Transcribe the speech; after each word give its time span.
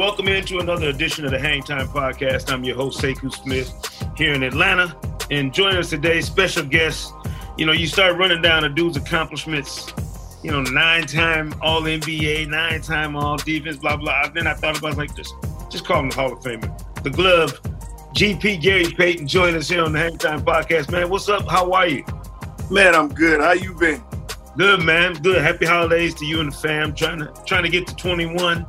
Welcome 0.00 0.28
into 0.28 0.60
another 0.60 0.88
edition 0.88 1.26
of 1.26 1.30
the 1.30 1.38
Hang 1.38 1.62
Time 1.62 1.86
Podcast. 1.86 2.50
I'm 2.50 2.64
your 2.64 2.74
host, 2.74 3.02
Sekou 3.02 3.30
Smith, 3.30 3.70
here 4.16 4.32
in 4.32 4.42
Atlanta. 4.42 4.96
And 5.30 5.52
joining 5.52 5.76
us 5.76 5.90
today, 5.90 6.22
special 6.22 6.64
guest. 6.64 7.12
You 7.58 7.66
know, 7.66 7.72
you 7.72 7.86
start 7.86 8.16
running 8.16 8.40
down 8.40 8.64
a 8.64 8.70
dude's 8.70 8.96
accomplishments, 8.96 9.92
you 10.42 10.52
know, 10.52 10.62
nine 10.62 11.06
time 11.06 11.54
All 11.60 11.82
NBA, 11.82 12.48
nine 12.48 12.80
time 12.80 13.14
All 13.14 13.36
Defense, 13.36 13.76
blah, 13.76 13.98
blah. 13.98 14.30
Then 14.30 14.46
I 14.46 14.54
thought 14.54 14.78
about 14.78 14.96
like 14.96 15.14
this, 15.14 15.30
just 15.68 15.84
call 15.84 16.00
him 16.00 16.08
the 16.08 16.14
Hall 16.14 16.32
of 16.32 16.40
Famer. 16.40 17.02
The 17.02 17.10
glove, 17.10 17.60
GP 18.14 18.62
Gary 18.62 18.86
Payton, 18.86 19.26
join 19.26 19.54
us 19.54 19.68
here 19.68 19.84
on 19.84 19.92
the 19.92 19.98
Hang 19.98 20.16
Time 20.16 20.40
Podcast. 20.40 20.90
Man, 20.90 21.10
what's 21.10 21.28
up? 21.28 21.46
How 21.46 21.70
are 21.72 21.86
you? 21.86 22.06
Man, 22.70 22.94
I'm 22.94 23.10
good. 23.10 23.42
How 23.42 23.52
you 23.52 23.74
been? 23.74 24.02
Good, 24.56 24.80
man. 24.80 25.12
Good. 25.12 25.42
Happy 25.42 25.66
holidays 25.66 26.14
to 26.14 26.24
you 26.24 26.40
and 26.40 26.50
the 26.50 26.56
fam. 26.56 26.94
Trying 26.94 27.18
to 27.18 27.34
trying 27.44 27.64
to 27.64 27.68
get 27.68 27.86
to 27.86 27.94
21 27.96 28.64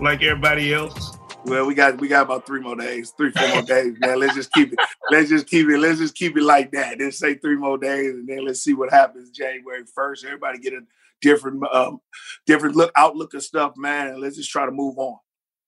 like 0.00 0.22
everybody 0.22 0.72
else. 0.72 1.18
Well, 1.44 1.66
we 1.66 1.74
got 1.74 2.00
we 2.00 2.08
got 2.08 2.22
about 2.26 2.46
three 2.46 2.60
more 2.60 2.76
days, 2.76 3.12
three 3.16 3.30
four 3.32 3.48
more 3.48 3.62
days, 3.62 3.94
man. 3.98 4.20
Let's 4.20 4.34
just 4.34 4.52
keep 4.52 4.72
it. 4.72 4.78
Let's 5.10 5.28
just 5.30 5.46
keep 5.46 5.68
it. 5.68 5.78
Let's 5.78 5.98
just 5.98 6.14
keep 6.14 6.36
it 6.36 6.42
like 6.42 6.70
that. 6.72 6.98
Let's 6.98 7.18
say 7.18 7.34
three 7.34 7.56
more 7.56 7.78
days, 7.78 8.14
and 8.14 8.28
then 8.28 8.44
let's 8.44 8.62
see 8.62 8.74
what 8.74 8.90
happens 8.90 9.30
January 9.30 9.84
first. 9.94 10.24
Everybody 10.24 10.58
get 10.58 10.74
a 10.74 10.82
different 11.22 11.62
um, 11.72 12.00
different 12.46 12.76
look 12.76 12.92
outlook 12.96 13.32
of 13.34 13.42
stuff, 13.42 13.72
man. 13.76 14.08
And 14.08 14.20
let's 14.20 14.36
just 14.36 14.50
try 14.50 14.66
to 14.66 14.72
move 14.72 14.98
on. 14.98 15.16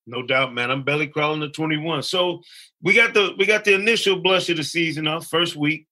No 0.07 0.23
doubt, 0.23 0.53
man. 0.53 0.71
I'm 0.71 0.83
belly 0.83 1.07
crawling 1.07 1.41
to 1.41 1.49
21. 1.49 2.03
So 2.03 2.43
we 2.83 2.93
got 2.93 3.15
the 3.15 3.35
we 3.39 3.47
got 3.47 3.65
the 3.65 3.75
initial 3.75 4.21
blush 4.21 4.49
of 4.51 4.59
the 4.59 4.65
season 4.65 5.07
off 5.07 5.27
first 5.27 5.57
week, 5.57 5.87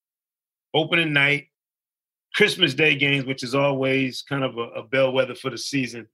opening 0.75 1.15
night, 1.15 1.47
Christmas 2.35 2.75
Day 2.75 2.97
games, 2.97 3.25
which 3.25 3.43
is 3.43 3.55
always 3.55 4.23
kind 4.23 4.45
of 4.45 4.59
a, 4.59 4.62
a 4.62 4.83
bellwether 4.83 5.34
for 5.34 5.50
the 5.50 5.59
season. 5.59 6.06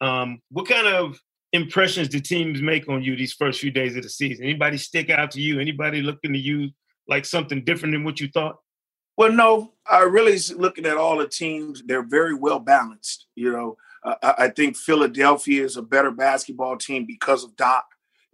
Um, 0.00 0.42
what 0.50 0.68
kind 0.68 0.86
of 0.86 1.18
impressions 1.54 2.08
do 2.08 2.18
teams 2.18 2.60
make 2.60 2.88
on 2.88 3.02
you 3.02 3.16
these 3.16 3.32
first 3.32 3.60
few 3.60 3.70
days 3.70 3.96
of 3.96 4.02
the 4.02 4.08
season? 4.08 4.44
Anybody 4.44 4.76
stick 4.76 5.08
out 5.08 5.30
to 5.30 5.40
you? 5.40 5.60
Anybody 5.60 6.02
looking 6.02 6.32
to 6.32 6.38
you 6.38 6.70
like 7.08 7.24
something 7.24 7.64
different 7.64 7.94
than 7.94 8.02
what 8.04 8.20
you 8.20 8.28
thought? 8.28 8.56
Well, 9.16 9.30
no, 9.32 9.72
I 9.88 10.00
really 10.00 10.36
looking 10.56 10.84
at 10.84 10.96
all 10.96 11.18
the 11.18 11.28
teams. 11.28 11.82
They're 11.86 12.02
very 12.02 12.34
well 12.34 12.58
balanced. 12.58 13.26
You 13.36 13.52
know, 13.52 13.76
uh, 14.04 14.34
I, 14.36 14.48
think 14.48 14.76
Philadelphia 14.76 15.64
is 15.64 15.76
a 15.76 15.82
better 15.82 16.10
basketball 16.10 16.76
team 16.76 17.06
because 17.06 17.44
of 17.44 17.54
Doc 17.54 17.84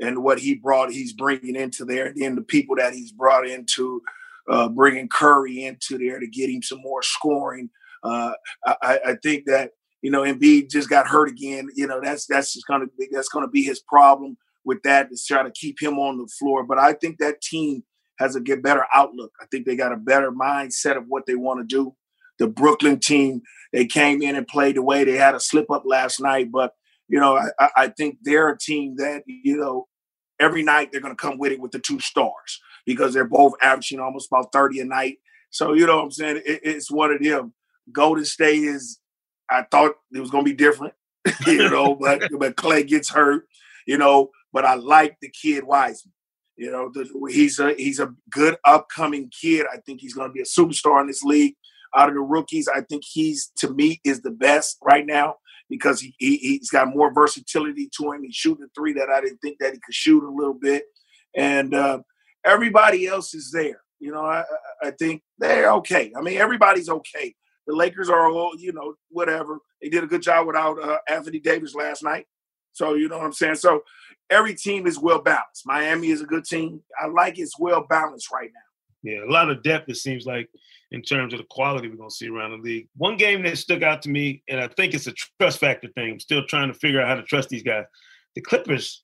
and 0.00 0.22
what 0.22 0.38
he 0.38 0.54
brought. 0.54 0.90
He's 0.90 1.12
bringing 1.12 1.56
into 1.56 1.84
there, 1.84 2.06
and 2.06 2.16
then 2.16 2.34
the 2.34 2.42
people 2.42 2.76
that 2.76 2.94
he's 2.94 3.12
brought 3.12 3.46
into, 3.46 4.00
uh, 4.48 4.70
bringing 4.70 5.08
Curry 5.08 5.64
into 5.64 5.98
there 5.98 6.18
to 6.18 6.26
get 6.26 6.48
him 6.48 6.62
some 6.62 6.80
more 6.80 7.02
scoring. 7.02 7.68
Uh, 8.02 8.32
I- 8.66 9.00
I 9.08 9.14
think 9.22 9.44
that 9.44 9.72
you 10.02 10.10
know 10.10 10.22
Embiid 10.22 10.70
just 10.70 10.88
got 10.88 11.06
hurt 11.06 11.28
again. 11.28 11.68
You 11.74 11.86
know, 11.86 12.00
that's 12.02 12.26
that's 12.26 12.52
just 12.54 12.66
gonna 12.66 12.86
be 12.98 13.08
that's 13.10 13.28
gonna 13.28 13.48
be 13.48 13.62
his 13.62 13.80
problem 13.80 14.36
with 14.64 14.82
that 14.82 15.08
is 15.10 15.24
try 15.26 15.42
to 15.42 15.50
keep 15.52 15.80
him 15.80 15.98
on 15.98 16.18
the 16.18 16.28
floor. 16.38 16.64
But 16.64 16.78
I 16.78 16.92
think 16.94 17.18
that 17.18 17.40
team 17.40 17.82
has 18.18 18.36
a 18.36 18.40
get 18.40 18.62
better 18.62 18.84
outlook. 18.94 19.32
I 19.40 19.46
think 19.50 19.66
they 19.66 19.76
got 19.76 19.92
a 19.92 19.96
better 19.96 20.30
mindset 20.30 20.96
of 20.96 21.04
what 21.08 21.26
they 21.26 21.34
want 21.34 21.60
to 21.60 21.64
do. 21.76 21.94
The 22.38 22.46
Brooklyn 22.48 22.98
team, 23.00 23.42
they 23.72 23.86
came 23.86 24.22
in 24.22 24.36
and 24.36 24.46
played 24.46 24.76
the 24.76 24.82
way 24.82 25.04
they 25.04 25.16
had 25.16 25.34
a 25.34 25.40
slip 25.40 25.70
up 25.70 25.84
last 25.86 26.20
night, 26.20 26.50
but 26.52 26.74
you 27.08 27.18
know, 27.18 27.36
I, 27.58 27.68
I- 27.76 27.88
think 27.88 28.18
they're 28.22 28.50
a 28.50 28.58
team 28.58 28.96
that 28.96 29.24
you 29.26 29.56
know 29.56 29.88
every 30.38 30.62
night 30.62 30.90
they're 30.92 31.00
to 31.00 31.14
come 31.14 31.38
with 31.38 31.52
it 31.52 31.60
with 31.60 31.72
the 31.72 31.78
two 31.80 32.00
stars 32.00 32.60
because 32.86 33.12
they're 33.12 33.24
both 33.28 33.54
averaging 33.62 34.00
almost 34.00 34.28
about 34.30 34.52
thirty 34.52 34.80
a 34.80 34.84
night. 34.84 35.18
So 35.50 35.72
you 35.74 35.86
know 35.86 35.96
what 35.96 36.04
I'm 36.04 36.10
saying? 36.12 36.36
It, 36.46 36.60
it's 36.62 36.90
one 36.90 37.10
of 37.12 37.22
them. 37.22 37.52
Golden 37.92 38.24
State 38.24 38.62
is. 38.62 38.99
I 39.50 39.62
thought 39.70 39.92
it 40.12 40.20
was 40.20 40.30
going 40.30 40.44
to 40.44 40.50
be 40.50 40.56
different, 40.56 40.94
you 41.46 41.68
know, 41.70 41.94
but 41.94 42.22
but 42.38 42.56
Clay 42.56 42.84
gets 42.84 43.10
hurt, 43.10 43.46
you 43.86 43.98
know. 43.98 44.30
But 44.52 44.64
I 44.64 44.74
like 44.74 45.16
the 45.20 45.30
kid 45.30 45.64
Wiseman. 45.64 46.12
You 46.56 46.70
know, 46.70 46.90
the, 46.92 47.08
he's 47.32 47.58
a 47.58 47.74
he's 47.74 48.00
a 48.00 48.14
good 48.30 48.56
upcoming 48.64 49.30
kid. 49.40 49.66
I 49.72 49.78
think 49.78 50.00
he's 50.00 50.14
going 50.14 50.28
to 50.28 50.32
be 50.32 50.40
a 50.40 50.44
superstar 50.44 51.00
in 51.00 51.06
this 51.06 51.22
league. 51.22 51.54
Out 51.96 52.08
of 52.08 52.14
the 52.14 52.20
rookies, 52.20 52.68
I 52.68 52.82
think 52.82 53.02
he's 53.04 53.50
to 53.58 53.70
me 53.72 54.00
is 54.04 54.20
the 54.22 54.30
best 54.30 54.76
right 54.82 55.04
now 55.06 55.36
because 55.68 56.00
he, 56.00 56.14
he 56.18 56.36
he's 56.36 56.70
got 56.70 56.94
more 56.94 57.12
versatility 57.12 57.88
to 57.98 58.12
him. 58.12 58.22
He's 58.24 58.34
shooting 58.34 58.68
three 58.76 58.92
that 58.94 59.08
I 59.08 59.20
didn't 59.20 59.38
think 59.38 59.58
that 59.60 59.72
he 59.72 59.80
could 59.84 59.94
shoot 59.94 60.22
a 60.22 60.30
little 60.30 60.54
bit, 60.54 60.84
and 61.34 61.74
uh, 61.74 62.00
everybody 62.44 63.06
else 63.06 63.34
is 63.34 63.50
there. 63.52 63.80
You 63.98 64.12
know, 64.12 64.24
I- 64.24 64.44
I 64.82 64.92
think 64.92 65.22
they're 65.38 65.70
okay. 65.74 66.12
I 66.16 66.20
mean, 66.22 66.38
everybody's 66.38 66.88
okay. 66.88 67.34
The 67.66 67.74
Lakers 67.74 68.08
are 68.08 68.30
all, 68.30 68.52
you 68.58 68.72
know, 68.72 68.94
whatever. 69.10 69.58
They 69.80 69.88
did 69.88 70.04
a 70.04 70.06
good 70.06 70.22
job 70.22 70.46
without 70.46 70.82
uh, 70.82 70.98
Anthony 71.08 71.38
Davis 71.38 71.74
last 71.74 72.02
night. 72.02 72.26
So, 72.72 72.94
you 72.94 73.08
know 73.08 73.18
what 73.18 73.26
I'm 73.26 73.32
saying? 73.32 73.56
So, 73.56 73.82
every 74.30 74.54
team 74.54 74.86
is 74.86 74.98
well 74.98 75.20
balanced. 75.20 75.66
Miami 75.66 76.10
is 76.10 76.20
a 76.20 76.26
good 76.26 76.44
team. 76.44 76.82
I 77.00 77.06
like 77.06 77.38
it's 77.38 77.58
well 77.58 77.84
balanced 77.88 78.30
right 78.32 78.50
now. 78.52 79.10
Yeah, 79.10 79.24
a 79.24 79.30
lot 79.30 79.50
of 79.50 79.62
depth, 79.62 79.88
it 79.88 79.96
seems 79.96 80.26
like, 80.26 80.48
in 80.92 81.02
terms 81.02 81.32
of 81.32 81.38
the 81.38 81.46
quality 81.50 81.88
we're 81.88 81.96
going 81.96 82.10
to 82.10 82.14
see 82.14 82.28
around 82.28 82.50
the 82.50 82.58
league. 82.58 82.88
One 82.96 83.16
game 83.16 83.42
that 83.42 83.56
stuck 83.58 83.82
out 83.82 84.02
to 84.02 84.10
me, 84.10 84.42
and 84.48 84.60
I 84.60 84.68
think 84.68 84.94
it's 84.94 85.06
a 85.06 85.14
trust 85.40 85.58
factor 85.58 85.88
thing. 85.94 86.12
I'm 86.12 86.20
still 86.20 86.44
trying 86.46 86.72
to 86.72 86.78
figure 86.78 87.00
out 87.00 87.08
how 87.08 87.14
to 87.14 87.22
trust 87.22 87.48
these 87.48 87.62
guys. 87.62 87.84
The 88.34 88.40
Clippers 88.40 89.02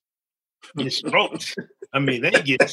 get 0.77 0.93
stroked. 0.93 1.55
I 1.93 1.99
mean, 1.99 2.23
they 2.23 2.31
get 2.31 2.73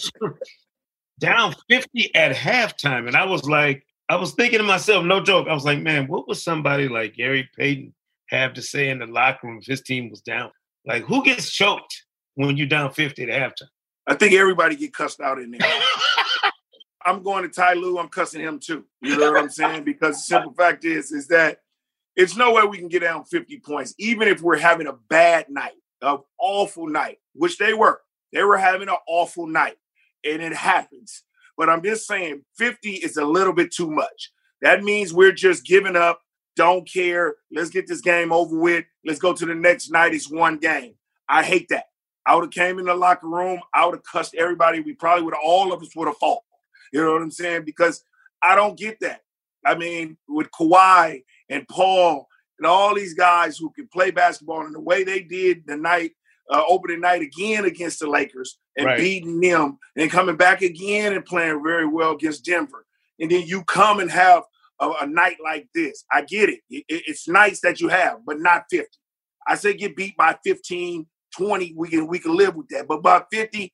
down 1.20 1.56
50 1.70 2.16
at 2.16 2.36
halftime. 2.36 3.08
And 3.08 3.16
I 3.16 3.26
was 3.26 3.48
like, 3.48 3.86
I 4.10 4.18
was 4.18 4.34
thinking 4.34 4.60
to 4.60 4.66
myself, 4.66 5.06
no 5.06 5.22
joke, 5.22 5.48
I 5.48 5.54
was 5.54 5.66
like, 5.66 5.80
man, 5.80 6.08
what 6.08 6.28
would 6.28 6.38
somebody 6.38 6.88
like 6.88 7.16
Gary 7.16 7.50
Payton 7.58 7.94
have 8.28 8.54
to 8.54 8.62
say 8.62 8.90
in 8.90 9.00
the 9.00 9.06
locker 9.06 9.48
room 9.48 9.60
if 9.60 9.66
his 9.66 9.82
team 9.82 10.10
was 10.10 10.22
down? 10.22 10.52
Like, 10.86 11.04
who 11.04 11.24
gets 11.24 11.50
choked 11.50 12.04
when 12.36 12.58
you're 12.58 12.68
down 12.68 12.92
50 12.92 13.24
at 13.24 13.30
halftime? 13.30 13.70
I 14.06 14.16
think 14.16 14.34
everybody 14.34 14.76
get 14.76 14.94
cussed 14.94 15.22
out 15.22 15.40
in 15.40 15.52
there. 15.52 15.62
I'm 17.06 17.24
going 17.24 17.44
to 17.44 17.50
Ty 17.50 17.74
Lue. 17.74 17.98
I'm 17.98 18.10
cussing 18.10 18.42
him 18.42 18.60
too. 18.60 18.86
You 19.02 19.18
know 19.18 19.32
what 19.32 19.42
I'm 19.42 19.50
saying? 19.50 19.84
Because 19.84 20.16
the 20.16 20.22
simple 20.22 20.54
fact 20.54 20.86
is, 20.86 21.12
is 21.12 21.28
that 21.28 21.60
it's 22.16 22.36
no 22.36 22.54
way 22.54 22.64
we 22.64 22.78
can 22.78 22.88
get 22.88 23.02
down 23.02 23.26
50 23.26 23.60
points, 23.60 23.94
even 23.98 24.28
if 24.28 24.42
we're 24.42 24.58
having 24.58 24.88
a 24.88 24.94
bad 24.94 25.50
night, 25.50 25.74
an 26.02 26.20
awful 26.40 26.88
night, 26.88 27.18
which 27.34 27.58
they 27.58 27.74
were. 27.74 28.02
They 28.32 28.44
were 28.44 28.58
having 28.58 28.90
an 28.90 28.96
awful 29.08 29.48
night, 29.48 29.78
and 30.26 30.42
it 30.42 30.54
happens. 30.54 31.24
But 31.58 31.70
I'm 31.70 31.84
just 31.84 32.08
saying, 32.08 32.44
50 32.58 32.90
is 32.92 33.18
a 33.18 33.26
little 33.26 33.54
bit 33.54 33.72
too 33.72 33.90
much. 33.90 34.32
That 34.62 34.84
means 34.84 35.14
we're 35.14 35.34
just 35.34 35.66
giving 35.66 35.96
up, 35.96 36.20
don't 36.56 36.90
care. 36.92 37.36
Let's 37.52 37.70
get 37.70 37.88
this 37.88 38.02
game 38.02 38.32
over 38.32 38.58
with. 38.58 38.86
Let's 39.06 39.20
go 39.20 39.34
to 39.34 39.46
the 39.46 39.56
next 39.56 39.92
night. 39.92 40.14
It's 40.14 40.30
one 40.30 40.58
game. 40.58 40.96
I 41.28 41.44
hate 41.44 41.68
that. 41.70 41.86
I 42.26 42.36
would 42.36 42.46
have 42.46 42.52
came 42.52 42.80
in 42.80 42.86
the 42.86 42.96
locker 42.96 43.28
room. 43.28 43.60
I 43.74 43.86
would 43.86 43.96
have 43.96 44.04
cussed 44.04 44.36
everybody. 44.36 44.80
We 44.80 44.94
probably 44.94 45.24
would 45.24 45.34
have, 45.34 45.44
all 45.44 45.74
of 45.74 45.82
us 45.82 45.96
would 45.96 46.08
have 46.08 46.18
fought. 46.18 46.44
You 46.92 47.04
know 47.04 47.14
what 47.14 47.22
I'm 47.22 47.32
saying? 47.32 47.64
Because 47.66 48.04
I 48.42 48.56
don't 48.56 48.78
get 48.78 49.00
that. 49.02 49.22
I 49.66 49.76
mean, 49.76 50.18
with 50.28 50.50
Kawhi 50.52 51.24
and 51.50 51.68
Paul 51.68 52.28
and 52.60 52.68
all 52.68 52.96
these 52.96 53.14
guys 53.14 53.58
who 53.58 53.72
can 53.72 53.88
play 53.88 54.12
basketball 54.12 54.66
and 54.66 54.76
the 54.76 54.80
way 54.80 55.04
they 55.04 55.22
did 55.22 55.64
the 55.66 55.76
night, 55.76 56.12
uh, 56.50 56.64
opening 56.68 57.02
night 57.02 57.22
again 57.22 57.66
against 57.66 58.00
the 58.00 58.10
Lakers, 58.10 58.60
and 58.78 58.86
Right. 58.88 58.98
beating 58.98 59.40
them 59.40 59.78
and 59.96 60.10
coming 60.12 60.36
back 60.36 60.62
again 60.62 61.14
and 61.14 61.26
playing 61.26 61.64
very 61.64 61.86
well 61.88 62.12
against 62.14 62.46
Denver. 62.46 62.86
And 63.20 63.30
then 63.32 63.46
you 63.46 63.64
come 63.66 64.00
and 64.00 64.10
have 64.12 64.44
a, 64.80 64.90
a 65.02 65.08
night 65.08 65.38
like 65.44 65.68
this. 65.76 66.04
I 66.12 66.22
get 66.24 66.50
it. 66.50 66.62
It- 66.70 66.86
it- 66.90 67.04
It's 67.08 67.28
nice 67.28 67.62
that 67.62 67.80
you 67.80 67.88
have, 67.90 68.26
but 68.26 68.40
not 68.40 68.66
50. 68.72 68.88
I 69.48 69.56
say 69.56 69.74
get 69.74 69.96
beat 69.96 70.16
by 70.18 70.38
15, 70.44 71.06
20, 71.38 71.74
we 71.76 71.90
can 71.90 72.08
we 72.08 72.20
can 72.20 72.36
live 72.36 72.56
with 72.56 72.68
that. 72.70 72.88
But 72.88 73.02
by 73.04 73.24
50, 73.32 73.74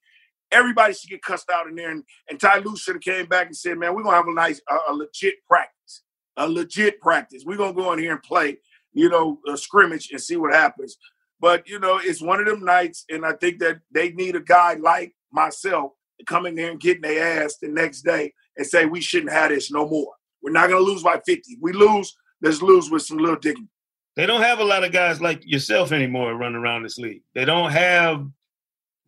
everybody 0.51 0.93
should 0.93 1.09
get 1.09 1.21
cussed 1.21 1.49
out 1.49 1.67
in 1.67 1.75
there. 1.75 1.91
And, 1.91 2.03
and 2.29 2.39
Ty 2.39 2.59
Lue 2.59 2.75
should 2.75 2.95
have 2.95 3.01
came 3.03 3.27
back 3.27 3.47
and 3.47 3.55
said, 3.55 3.77
man, 3.77 3.93
we're 3.93 4.03
gonna 4.03 4.17
have 4.17 4.27
a 4.27 4.33
nice, 4.33 4.59
a, 4.69 4.77
a 4.89 4.93
legit 4.93 5.35
practice. 5.47 6.03
A 6.37 6.47
legit 6.49 6.99
practice. 7.01 7.43
We're 7.45 7.57
gonna 7.57 7.73
go 7.73 7.91
in 7.93 7.99
here 7.99 8.13
and 8.13 8.23
play, 8.23 8.57
you 8.93 9.09
know, 9.09 9.39
a 9.47 9.55
scrimmage 9.57 10.09
and 10.11 10.21
see 10.21 10.37
what 10.37 10.53
happens. 10.53 10.97
But 11.39 11.67
you 11.67 11.79
know, 11.79 11.99
it's 12.01 12.21
one 12.21 12.39
of 12.39 12.45
them 12.45 12.63
nights, 12.65 13.05
and 13.09 13.25
I 13.25 13.33
think 13.33 13.59
that 13.59 13.79
they 13.91 14.11
need 14.11 14.35
a 14.35 14.41
guy 14.41 14.73
like 14.75 15.13
myself 15.31 15.93
to 16.19 16.25
come 16.25 16.45
in 16.45 16.55
there 16.55 16.71
and 16.71 16.79
get 16.79 16.97
in 16.97 17.01
their 17.01 17.43
ass 17.43 17.57
the 17.61 17.69
next 17.69 18.01
day 18.01 18.33
and 18.57 18.67
say 18.67 18.85
we 18.85 19.01
shouldn't 19.01 19.31
have 19.31 19.49
this 19.49 19.71
no 19.71 19.87
more. 19.87 20.13
We're 20.41 20.51
not 20.51 20.69
gonna 20.69 20.81
lose 20.81 21.03
by 21.03 21.21
50. 21.25 21.57
We 21.61 21.71
lose, 21.73 22.15
let's 22.41 22.61
lose 22.61 22.89
with 22.89 23.03
some 23.03 23.17
little 23.17 23.35
dignity. 23.35 23.69
They 24.15 24.25
don't 24.25 24.41
have 24.41 24.59
a 24.59 24.65
lot 24.65 24.83
of 24.83 24.91
guys 24.91 25.21
like 25.21 25.41
yourself 25.45 25.91
anymore 25.91 26.35
running 26.35 26.57
around 26.57 26.83
this 26.83 26.97
league. 26.97 27.21
They 27.35 27.45
don't 27.45 27.71
have 27.71 28.25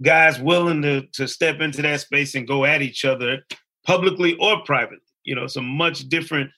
guys 0.02 0.40
willing 0.40 0.82
to 0.82 1.06
to 1.14 1.28
step 1.28 1.60
into 1.60 1.82
that 1.82 2.00
space 2.00 2.36
and 2.36 2.48
go 2.48 2.66
at 2.66 2.82
each 2.82 3.04
other 3.06 3.40
publicly 3.86 4.38
or 4.40 4.64
privately. 4.64 5.00
You 5.24 5.36
know, 5.36 5.44
it's 5.44 5.58
a 5.58 5.62
much 5.62 6.08
different 6.10 6.50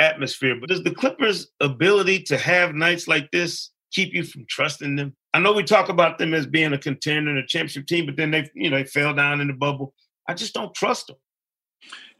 atmosphere. 0.00 0.56
But 0.58 0.70
does 0.70 0.82
the 0.82 0.94
Clippers' 0.94 1.48
ability 1.60 2.22
to 2.24 2.36
have 2.36 2.74
nights 2.74 3.06
like 3.06 3.30
this 3.30 3.70
keep 3.90 4.14
you 4.14 4.24
from 4.24 4.46
trusting 4.48 4.96
them? 4.96 5.16
I 5.32 5.38
know 5.38 5.52
we 5.52 5.62
talk 5.62 5.88
about 5.88 6.18
them 6.18 6.34
as 6.34 6.46
being 6.46 6.72
a 6.72 6.78
contender 6.78 7.30
and 7.30 7.38
a 7.38 7.46
championship 7.46 7.86
team, 7.86 8.06
but 8.06 8.16
then 8.16 8.30
they, 8.30 8.50
you 8.54 8.70
know, 8.70 8.78
they 8.78 8.84
fell 8.84 9.14
down 9.14 9.40
in 9.40 9.46
the 9.46 9.52
bubble. 9.54 9.94
I 10.28 10.34
just 10.34 10.54
don't 10.54 10.74
trust 10.74 11.08
them. 11.08 11.16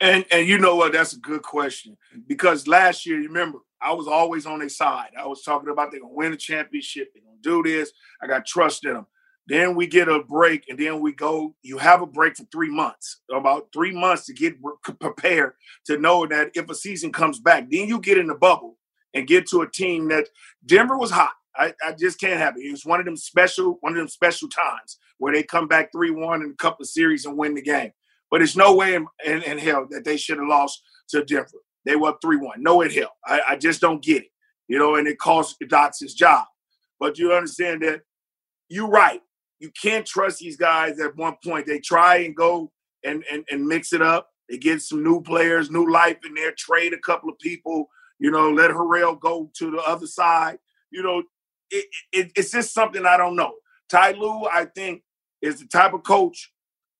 And 0.01 0.25
and 0.31 0.49
you 0.49 0.59
know 0.59 0.77
what? 0.77 0.93
That's 0.93 1.13
a 1.13 1.19
good 1.19 1.43
question 1.43 1.97
because 2.27 2.67
last 2.67 3.05
year, 3.05 3.21
you 3.21 3.29
remember, 3.29 3.59
I 3.81 3.93
was 3.93 4.09
always 4.09 4.47
on 4.47 4.61
their 4.61 4.69
side. 4.69 5.11
I 5.19 5.27
was 5.27 5.43
talking 5.43 5.69
about 5.69 5.91
they're 5.91 6.01
gonna 6.01 6.15
win 6.15 6.33
a 6.33 6.37
championship, 6.37 7.11
they're 7.13 7.23
gonna 7.23 7.37
do 7.43 7.69
this. 7.69 7.93
I 8.23 8.27
got 8.27 8.47
trust 8.47 8.85
in 8.85 8.95
them. 8.95 9.07
Then 9.47 9.75
we 9.75 9.87
get 9.87 10.09
a 10.09 10.23
break, 10.23 10.65
and 10.69 10.79
then 10.79 11.01
we 11.01 11.13
go. 11.13 11.55
You 11.63 11.79
have 11.79 12.03
a 12.03 12.07
break 12.07 12.37
for 12.37 12.45
three 12.53 12.71
months, 12.71 13.21
about 13.33 13.69
three 13.73 13.93
months 13.93 14.27
to 14.27 14.33
get 14.33 14.55
re- 14.63 14.95
prepared 15.01 15.55
to 15.87 15.99
know 15.99 16.27
that 16.27 16.53
if 16.55 16.71
a 16.71 16.75
season 16.75 17.13
comes 17.13 17.41
back, 17.41 17.69
then 17.71 17.89
you 17.89 18.01
get 18.01 18.19
in 18.19 18.29
the 18.29 18.35
bubble 18.35 18.77
and 19.13 19.27
get 19.27 19.47
to 19.49 19.63
a 19.63 19.71
team 19.71 20.09
that 20.09 20.29
Denver 20.65 20.97
was 20.97 21.11
hot. 21.11 21.33
I, 21.61 21.75
I 21.87 21.93
just 21.93 22.19
can't 22.19 22.41
have 22.41 22.57
it. 22.57 22.65
It 22.65 22.71
was 22.71 22.87
one 22.87 23.01
of 23.01 23.07
them 23.07 23.17
special, 23.17 23.77
one 23.81 23.93
of 23.93 23.99
them 23.99 24.09
special 24.09 24.49
times 24.49 24.99
where 25.19 25.33
they 25.33 25.43
come 25.43 25.69
back 25.69 25.93
three 25.93 26.11
one 26.11 26.43
in 26.43 26.51
a 26.51 26.55
couple 26.55 26.83
of 26.83 26.89
series 26.89 27.27
and 27.27 27.37
win 27.37 27.55
the 27.55 27.63
game. 27.63 27.93
But 28.31 28.39
there's 28.39 28.57
no 28.57 28.75
way 28.75 28.95
in, 28.95 29.07
in, 29.25 29.43
in 29.43 29.59
hell 29.59 29.87
that 29.91 30.05
they 30.05 30.17
should 30.17 30.39
have 30.39 30.49
lost 30.49 30.83
to 31.11 31.25
Denver. 31.25 31.59
They 31.85 31.97
were 31.97 32.11
up 32.11 32.19
3 32.23 32.37
1. 32.37 32.63
No 32.63 32.81
in 32.83 32.91
hell. 32.91 33.17
I, 33.27 33.41
I 33.51 33.57
just 33.57 33.81
don't 33.81 34.03
get 34.03 34.23
it. 34.23 34.31
You 34.69 34.79
know, 34.79 34.95
and 34.97 35.09
it 35.09 35.19
cost 35.19 35.57
Doc's 35.69 36.01
his 36.01 36.15
job. 36.15 36.47
But 37.01 37.19
you 37.19 37.33
understand 37.33 37.83
that 37.83 38.03
you're 38.69 38.89
right. 38.89 39.21
You 39.59 39.71
can't 39.83 40.07
trust 40.07 40.39
these 40.39 40.57
guys 40.57 41.01
at 41.01 41.17
one 41.17 41.37
point. 41.45 41.67
They 41.67 41.81
try 41.81 42.19
and 42.19 42.37
go 42.37 42.71
and, 43.05 43.25
and, 43.31 43.45
and 43.51 43.67
mix 43.67 43.93
it 43.93 44.01
up. 44.01 44.29
They 44.49 44.59
get 44.59 44.81
some 44.81 45.03
new 45.03 45.23
players, 45.23 45.71
new 45.71 45.91
life 45.91 46.19
in 46.25 46.35
there, 46.35 46.53
trade 46.57 46.93
a 46.93 46.99
couple 46.99 47.31
of 47.31 47.39
people, 47.39 47.89
you 48.19 48.31
know, 48.31 48.51
let 48.51 48.71
Harrell 48.71 49.19
go 49.19 49.51
to 49.59 49.71
the 49.71 49.79
other 49.79 50.07
side. 50.07 50.59
You 50.91 51.03
know, 51.03 51.23
it, 51.71 51.87
it, 52.13 52.33
it's 52.37 52.51
just 52.51 52.75
something 52.75 53.05
I 53.07 53.17
don't 53.17 53.37
know. 53.37 53.55
Ty 53.89 54.13
Lue, 54.13 54.47
I 54.47 54.67
think, 54.67 55.03
is 55.43 55.61
the 55.61 55.67
type 55.67 55.95
of 55.95 56.03
coach 56.03 56.53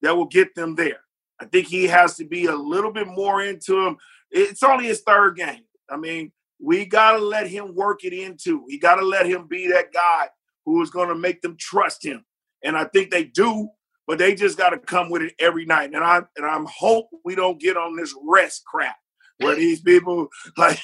that 0.03 0.17
will 0.17 0.27
get 0.27 0.55
them 0.55 0.75
there. 0.75 1.01
I 1.41 1.47
think 1.47 1.67
he 1.67 1.87
has 1.87 2.17
to 2.17 2.25
be 2.25 2.47
a 2.47 2.55
little 2.55 2.93
bit 2.93 3.07
more 3.07 3.43
into 3.43 3.87
him. 3.87 3.97
It's 4.31 4.63
only 4.63 4.87
his 4.87 5.01
third 5.01 5.37
game. 5.37 5.65
I 5.91 5.97
mean, 5.97 6.33
we 6.63 6.85
got 6.85 7.13
to 7.13 7.19
let 7.19 7.47
him 7.47 7.75
work 7.75 8.05
it 8.05 8.13
into. 8.13 8.63
We 8.67 8.79
got 8.79 8.97
to 8.97 9.05
let 9.05 9.27
him 9.27 9.47
be 9.47 9.69
that 9.69 9.93
guy 9.93 10.29
who 10.67 10.83
is 10.83 10.91
going 10.91 11.09
to 11.09 11.15
make 11.15 11.41
them 11.41 11.57
trust 11.59 12.05
him. 12.05 12.25
And 12.63 12.77
I 12.77 12.85
think 12.85 13.11
they 13.11 13.25
do, 13.25 13.69
but 14.07 14.19
they 14.19 14.35
just 14.35 14.59
got 14.59 14.71
to 14.71 14.79
come 14.79 15.11
with 15.11 15.23
it 15.23 15.35
every 15.39 15.65
night. 15.65 15.91
And 15.95 16.05
I 16.05 16.23
and 16.37 16.45
I'm 16.45 16.67
hope 16.67 17.09
we 17.25 17.35
don't 17.35 17.61
get 17.61 17.77
on 17.77 17.97
this 17.97 18.15
rest 18.27 18.65
crap 18.67 18.97
where 19.41 19.57
these 19.57 19.81
people 19.81 20.29
like 20.57 20.79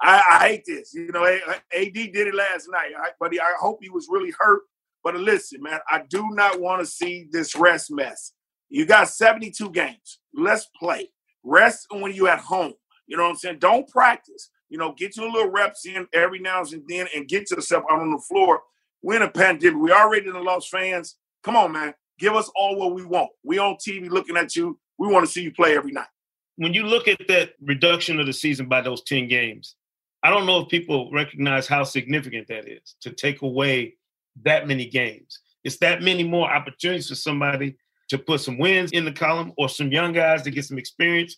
I, 0.00 0.22
I 0.30 0.48
hate 0.48 0.64
this. 0.66 0.94
You 0.94 1.10
know, 1.12 1.24
AD 1.24 1.92
did 1.92 2.14
it 2.16 2.34
last 2.34 2.68
night, 2.70 2.92
I, 2.98 3.10
but 3.18 3.32
I 3.34 3.52
hope 3.58 3.78
he 3.82 3.90
was 3.90 4.08
really 4.10 4.32
hurt. 4.38 4.62
But 5.04 5.16
listen, 5.16 5.62
man, 5.62 5.80
I 5.90 6.02
do 6.08 6.30
not 6.30 6.60
want 6.60 6.80
to 6.80 6.86
see 6.86 7.26
this 7.30 7.56
rest 7.56 7.90
mess. 7.90 8.32
You 8.68 8.86
got 8.86 9.08
72 9.08 9.70
games. 9.70 10.20
Let's 10.32 10.68
play. 10.78 11.10
Rest 11.42 11.86
when 11.90 12.14
you 12.14 12.28
at 12.28 12.38
home. 12.38 12.74
You 13.06 13.16
know 13.16 13.24
what 13.24 13.30
I'm 13.30 13.36
saying? 13.36 13.58
Don't 13.58 13.88
practice. 13.88 14.50
You 14.70 14.78
know, 14.78 14.94
get 14.96 15.16
your 15.16 15.30
little 15.30 15.50
reps 15.50 15.84
in 15.84 16.06
every 16.14 16.38
now 16.38 16.62
and 16.62 16.82
then 16.88 17.06
and 17.14 17.28
get 17.28 17.50
yourself 17.50 17.84
out 17.90 18.00
on 18.00 18.10
the 18.10 18.18
floor. 18.18 18.62
We're 19.02 19.16
in 19.16 19.22
a 19.22 19.30
pandemic. 19.30 19.82
We 19.82 19.92
already 19.92 20.30
lost 20.30 20.70
fans. 20.70 21.16
Come 21.42 21.56
on, 21.56 21.72
man. 21.72 21.94
Give 22.18 22.34
us 22.34 22.50
all 22.54 22.78
what 22.78 22.94
we 22.94 23.04
want. 23.04 23.30
We 23.42 23.58
on 23.58 23.76
TV 23.76 24.08
looking 24.08 24.36
at 24.36 24.54
you. 24.54 24.78
We 24.96 25.08
want 25.08 25.26
to 25.26 25.30
see 25.30 25.42
you 25.42 25.52
play 25.52 25.76
every 25.76 25.92
night. 25.92 26.06
When 26.62 26.74
you 26.74 26.84
look 26.84 27.08
at 27.08 27.26
that 27.26 27.54
reduction 27.60 28.20
of 28.20 28.26
the 28.26 28.32
season 28.32 28.68
by 28.68 28.82
those 28.82 29.02
10 29.02 29.26
games, 29.26 29.74
I 30.22 30.30
don't 30.30 30.46
know 30.46 30.60
if 30.60 30.68
people 30.68 31.10
recognize 31.10 31.66
how 31.66 31.82
significant 31.82 32.46
that 32.46 32.68
is 32.68 32.94
to 33.00 33.10
take 33.10 33.42
away 33.42 33.96
that 34.44 34.68
many 34.68 34.86
games. 34.86 35.40
It's 35.64 35.78
that 35.78 36.02
many 36.02 36.22
more 36.22 36.48
opportunities 36.48 37.08
for 37.08 37.16
somebody 37.16 37.74
to 38.10 38.16
put 38.18 38.42
some 38.42 38.58
wins 38.58 38.92
in 38.92 39.04
the 39.04 39.10
column 39.10 39.52
or 39.58 39.68
some 39.68 39.90
young 39.90 40.12
guys 40.12 40.42
to 40.42 40.52
get 40.52 40.64
some 40.64 40.78
experience. 40.78 41.36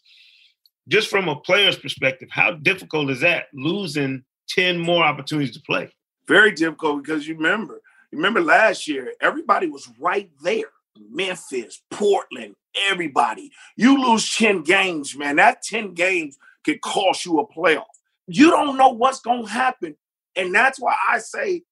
Just 0.89 1.09
from 1.09 1.31
a 1.31 1.37
player's 1.37 1.79
perspective, 1.79 2.29
how 2.31 2.51
difficult 2.51 3.09
is 3.09 3.21
that 3.21 3.45
losing 3.55 4.25
10 4.51 4.79
more 4.79 5.05
opportunities 5.05 5.55
to 5.55 5.63
play? 5.63 5.91
Very 6.29 6.53
difficult 6.53 7.03
because 7.03 7.27
you 7.27 7.35
remember, 7.35 7.81
remember 8.13 8.43
last 8.43 8.87
year, 8.87 9.15
everybody 9.23 9.69
was 9.69 9.89
right 9.99 10.29
there. 10.43 10.74
Memphis, 10.99 11.83
Portland, 11.91 12.55
everybody. 12.89 13.51
You 13.77 14.01
lose 14.01 14.35
10 14.37 14.63
games, 14.63 15.17
man. 15.17 15.37
That 15.37 15.63
10 15.63 15.95
games 15.95 16.37
could 16.65 16.81
cost 16.81 17.25
you 17.25 17.41
a 17.41 17.47
playoff. 17.47 17.85
You 18.27 18.51
don't 18.51 18.77
know 18.77 18.89
what's 18.89 19.21
going 19.21 19.45
to 19.45 19.51
happen. 19.51 19.97
And 20.37 20.55
that's 20.55 20.81
why 20.81 20.95
I 21.09 21.19
say 21.19 21.63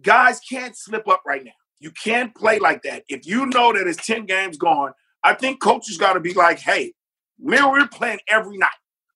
guys 0.00 0.40
can't 0.40 0.76
slip 0.76 1.08
up 1.08 1.22
right 1.26 1.44
now. 1.44 1.52
You 1.80 1.90
can't 1.90 2.34
play 2.34 2.58
like 2.58 2.82
that. 2.82 3.04
If 3.08 3.26
you 3.26 3.46
know 3.46 3.72
that 3.72 3.86
it's 3.86 4.06
10 4.06 4.26
games 4.26 4.56
gone, 4.56 4.92
I 5.24 5.34
think 5.34 5.60
coaches 5.60 5.98
got 5.98 6.14
to 6.14 6.20
be 6.20 6.32
like, 6.32 6.58
hey, 6.58 6.92
man, 7.38 7.70
we're 7.70 7.86
playing 7.88 8.20
every 8.28 8.56
night. 8.56 8.70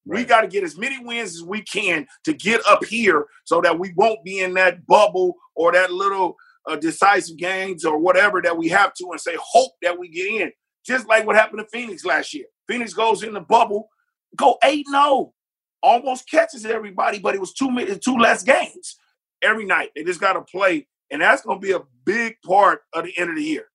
We 0.05 0.25
got 0.25 0.43
to 0.43 0.49
get 0.49 0.63
as 0.63 0.79
many 0.79 1.05
wins 1.05 1.35
as 1.35 1.43
we 1.43 1.63
can 1.63 2.07
to 2.25 2.33
get 2.33 2.61
up 2.67 2.85
here 2.85 3.27
so 3.45 3.61
that 3.61 3.79
we 3.79 3.93
won't 3.97 4.23
be 4.25 4.41
in 4.41 4.55
that 4.55 4.87
bubble 4.87 5.35
or 5.57 5.73
that 5.73 5.93
little 5.93 6.37
uh, 6.67 6.77
decisive 6.77 7.37
games 7.37 7.85
or 7.85 7.99
whatever 7.99 8.43
that 8.43 8.57
we 8.57 8.69
have 8.69 8.93
to 8.95 9.09
and 9.11 9.21
say, 9.21 9.37
hope 9.41 9.73
that 9.83 9.99
we 9.99 10.09
get 10.09 10.27
in. 10.27 10.53
Just 10.85 11.09
like 11.09 11.27
what 11.27 11.37
happened 11.37 11.61
to 11.61 11.67
Phoenix 11.67 12.05
last 12.05 12.33
year. 12.35 12.47
Phoenix 12.69 12.93
goes 12.93 13.23
in 13.23 13.35
the 13.35 13.41
bubble, 13.41 13.89
go 14.37 14.59
8 14.63 14.87
0, 14.91 15.33
almost 15.83 16.31
catches 16.31 16.65
everybody, 16.67 17.19
but 17.19 17.35
it 17.35 17.41
was 17.41 17.53
two, 17.53 17.71
minutes, 17.71 18.05
two 18.05 18.17
less 18.17 18.43
games 18.43 18.97
every 19.43 19.65
night. 19.65 19.91
They 19.95 20.05
just 20.05 20.21
got 20.21 20.35
to 20.35 20.43
play. 20.43 20.87
And 21.11 21.23
that's 21.23 21.43
going 21.43 21.61
to 21.61 21.67
be 21.67 21.73
a 21.73 21.83
big 22.05 22.37
part 22.45 22.81
of 22.93 23.05
the 23.05 23.17
end 23.17 23.31
of 23.31 23.37
the 23.37 23.43
year. 23.43 23.67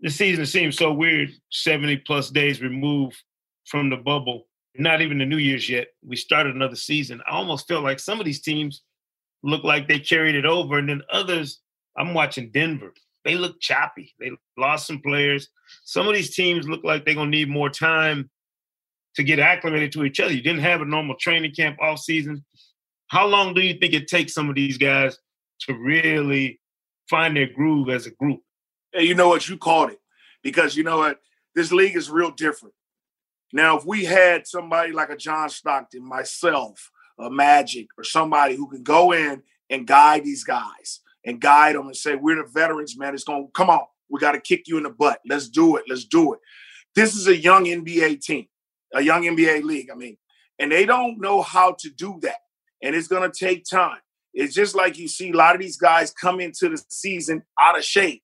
The 0.00 0.10
season 0.10 0.46
seems 0.46 0.76
so 0.76 0.92
weird, 0.92 1.30
70 1.50 1.98
plus 1.98 2.30
days 2.30 2.62
removed 2.62 3.16
from 3.66 3.90
the 3.90 3.96
bubble. 3.96 4.46
Not 4.76 5.00
even 5.00 5.18
the 5.18 5.26
New 5.26 5.38
Year's 5.38 5.68
yet. 5.68 5.88
We 6.06 6.14
started 6.14 6.54
another 6.54 6.76
season. 6.76 7.20
I 7.26 7.32
almost 7.32 7.66
feel 7.66 7.80
like 7.80 7.98
some 7.98 8.20
of 8.20 8.26
these 8.26 8.40
teams 8.40 8.82
look 9.42 9.64
like 9.64 9.88
they 9.88 9.98
carried 9.98 10.36
it 10.36 10.44
over, 10.44 10.78
and 10.78 10.88
then 10.88 11.02
others. 11.12 11.60
I'm 11.96 12.14
watching 12.14 12.50
Denver. 12.50 12.92
They 13.24 13.34
look 13.34 13.60
choppy. 13.60 14.14
They 14.18 14.30
lost 14.56 14.86
some 14.86 15.00
players. 15.00 15.48
Some 15.84 16.08
of 16.08 16.14
these 16.14 16.34
teams 16.34 16.68
look 16.68 16.84
like 16.84 17.04
they're 17.04 17.14
gonna 17.14 17.30
need 17.30 17.48
more 17.48 17.70
time 17.70 18.30
to 19.16 19.22
get 19.22 19.38
acclimated 19.38 19.92
to 19.92 20.04
each 20.04 20.20
other. 20.20 20.32
You 20.32 20.42
didn't 20.42 20.62
have 20.62 20.80
a 20.80 20.84
normal 20.84 21.16
training 21.16 21.52
camp 21.52 21.78
off 21.80 21.98
season. 21.98 22.44
How 23.08 23.26
long 23.26 23.54
do 23.54 23.60
you 23.60 23.74
think 23.74 23.92
it 23.92 24.06
takes 24.06 24.32
some 24.32 24.48
of 24.48 24.54
these 24.54 24.78
guys 24.78 25.18
to 25.62 25.74
really 25.74 26.60
find 27.10 27.36
their 27.36 27.48
groove 27.48 27.88
as 27.88 28.06
a 28.06 28.10
group? 28.12 28.40
And 28.92 29.06
you 29.06 29.14
know 29.14 29.28
what? 29.28 29.48
You 29.48 29.56
called 29.56 29.90
it 29.90 30.00
because 30.42 30.76
you 30.76 30.84
know 30.84 30.98
what? 30.98 31.20
This 31.54 31.72
league 31.72 31.96
is 31.96 32.10
real 32.10 32.30
different. 32.30 32.74
Now, 33.52 33.78
if 33.78 33.84
we 33.84 34.04
had 34.04 34.46
somebody 34.46 34.92
like 34.92 35.10
a 35.10 35.16
John 35.16 35.48
Stockton, 35.48 36.06
myself, 36.06 36.90
a 37.18 37.30
Magic, 37.30 37.88
or 37.96 38.04
somebody 38.04 38.54
who 38.54 38.68
can 38.68 38.82
go 38.82 39.12
in 39.12 39.42
and 39.70 39.86
guide 39.86 40.24
these 40.24 40.44
guys 40.44 41.00
and 41.28 41.40
guide 41.40 41.76
them 41.76 41.86
and 41.86 41.96
say, 41.96 42.16
"We're 42.16 42.42
the 42.42 42.48
veterans, 42.48 42.98
man. 42.98 43.14
It's 43.14 43.24
going 43.24 43.46
to 43.46 43.52
come 43.52 43.68
on. 43.68 43.84
We 44.08 44.18
got 44.18 44.32
to 44.32 44.40
kick 44.40 44.66
you 44.66 44.78
in 44.78 44.84
the 44.84 44.90
butt. 44.90 45.20
Let's 45.28 45.48
do 45.48 45.76
it. 45.76 45.84
Let's 45.88 46.06
do 46.06 46.32
it." 46.32 46.40
This 46.94 47.14
is 47.14 47.28
a 47.28 47.36
young 47.36 47.66
NBA 47.66 48.22
team, 48.22 48.46
a 48.94 49.02
young 49.02 49.24
NBA 49.24 49.62
league. 49.62 49.90
I 49.90 49.94
mean, 49.94 50.16
and 50.58 50.72
they 50.72 50.86
don't 50.86 51.20
know 51.20 51.42
how 51.42 51.76
to 51.80 51.90
do 51.90 52.18
that, 52.22 52.38
and 52.82 52.96
it's 52.96 53.08
going 53.08 53.30
to 53.30 53.38
take 53.38 53.64
time. 53.70 53.98
It's 54.32 54.54
just 54.54 54.74
like 54.74 54.98
you 54.98 55.06
see 55.06 55.30
a 55.30 55.36
lot 55.36 55.54
of 55.54 55.60
these 55.60 55.76
guys 55.76 56.12
come 56.12 56.40
into 56.40 56.70
the 56.70 56.82
season 56.88 57.42
out 57.60 57.76
of 57.78 57.84
shape. 57.84 58.22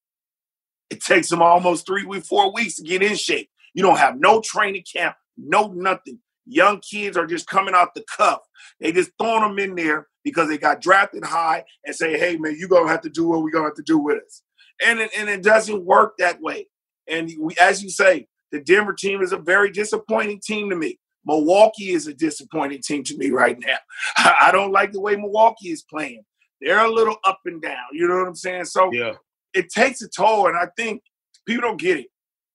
It 0.90 1.02
takes 1.02 1.28
them 1.28 1.42
almost 1.42 1.86
three 1.86 2.04
weeks, 2.04 2.26
four 2.26 2.52
weeks 2.54 2.76
to 2.76 2.82
get 2.84 3.02
in 3.02 3.16
shape. 3.16 3.50
You 3.74 3.82
don't 3.82 3.98
have 3.98 4.18
no 4.18 4.40
training 4.40 4.84
camp, 4.90 5.16
no 5.36 5.68
nothing. 5.68 6.20
Young 6.46 6.80
kids 6.80 7.16
are 7.16 7.26
just 7.26 7.46
coming 7.46 7.74
out 7.74 7.94
the 7.94 8.04
cuff. 8.16 8.40
They 8.80 8.92
just 8.92 9.10
throwing 9.18 9.42
them 9.42 9.58
in 9.58 9.74
there 9.74 10.08
because 10.24 10.48
they 10.48 10.58
got 10.58 10.80
drafted 10.80 11.24
high 11.24 11.64
and 11.84 11.94
say, 11.94 12.18
hey, 12.18 12.36
man, 12.36 12.56
you're 12.58 12.68
going 12.68 12.84
to 12.86 12.90
have 12.90 13.02
to 13.02 13.10
do 13.10 13.28
what 13.28 13.42
we're 13.42 13.50
going 13.50 13.64
to 13.64 13.68
have 13.68 13.76
to 13.76 13.82
do 13.82 13.98
with 13.98 14.22
us. 14.24 14.42
And 14.84 14.98
it, 14.98 15.10
and 15.16 15.28
it 15.28 15.42
doesn't 15.42 15.84
work 15.84 16.14
that 16.18 16.40
way. 16.40 16.66
And 17.06 17.30
we, 17.38 17.54
as 17.60 17.82
you 17.82 17.90
say, 17.90 18.26
the 18.50 18.60
Denver 18.60 18.92
team 18.94 19.22
is 19.22 19.32
a 19.32 19.36
very 19.36 19.70
disappointing 19.70 20.40
team 20.44 20.70
to 20.70 20.76
me. 20.76 20.98
Milwaukee 21.26 21.90
is 21.90 22.06
a 22.06 22.14
disappointing 22.14 22.80
team 22.82 23.02
to 23.04 23.16
me 23.16 23.30
right 23.30 23.58
now. 23.58 23.76
I 24.16 24.50
don't 24.52 24.72
like 24.72 24.92
the 24.92 25.00
way 25.00 25.16
Milwaukee 25.16 25.68
is 25.70 25.82
playing. 25.82 26.22
They're 26.60 26.84
a 26.84 26.90
little 26.90 27.16
up 27.24 27.40
and 27.44 27.60
down. 27.60 27.84
You 27.92 28.08
know 28.08 28.16
what 28.18 28.28
I'm 28.28 28.34
saying? 28.34 28.64
So 28.66 28.90
Yeah. 28.92 29.14
it 29.52 29.70
takes 29.70 30.02
a 30.02 30.08
toll, 30.08 30.48
and 30.48 30.56
I 30.56 30.68
think 30.76 31.02
people 31.46 31.68
don't 31.68 31.80
get 31.80 31.98
it. 31.98 32.06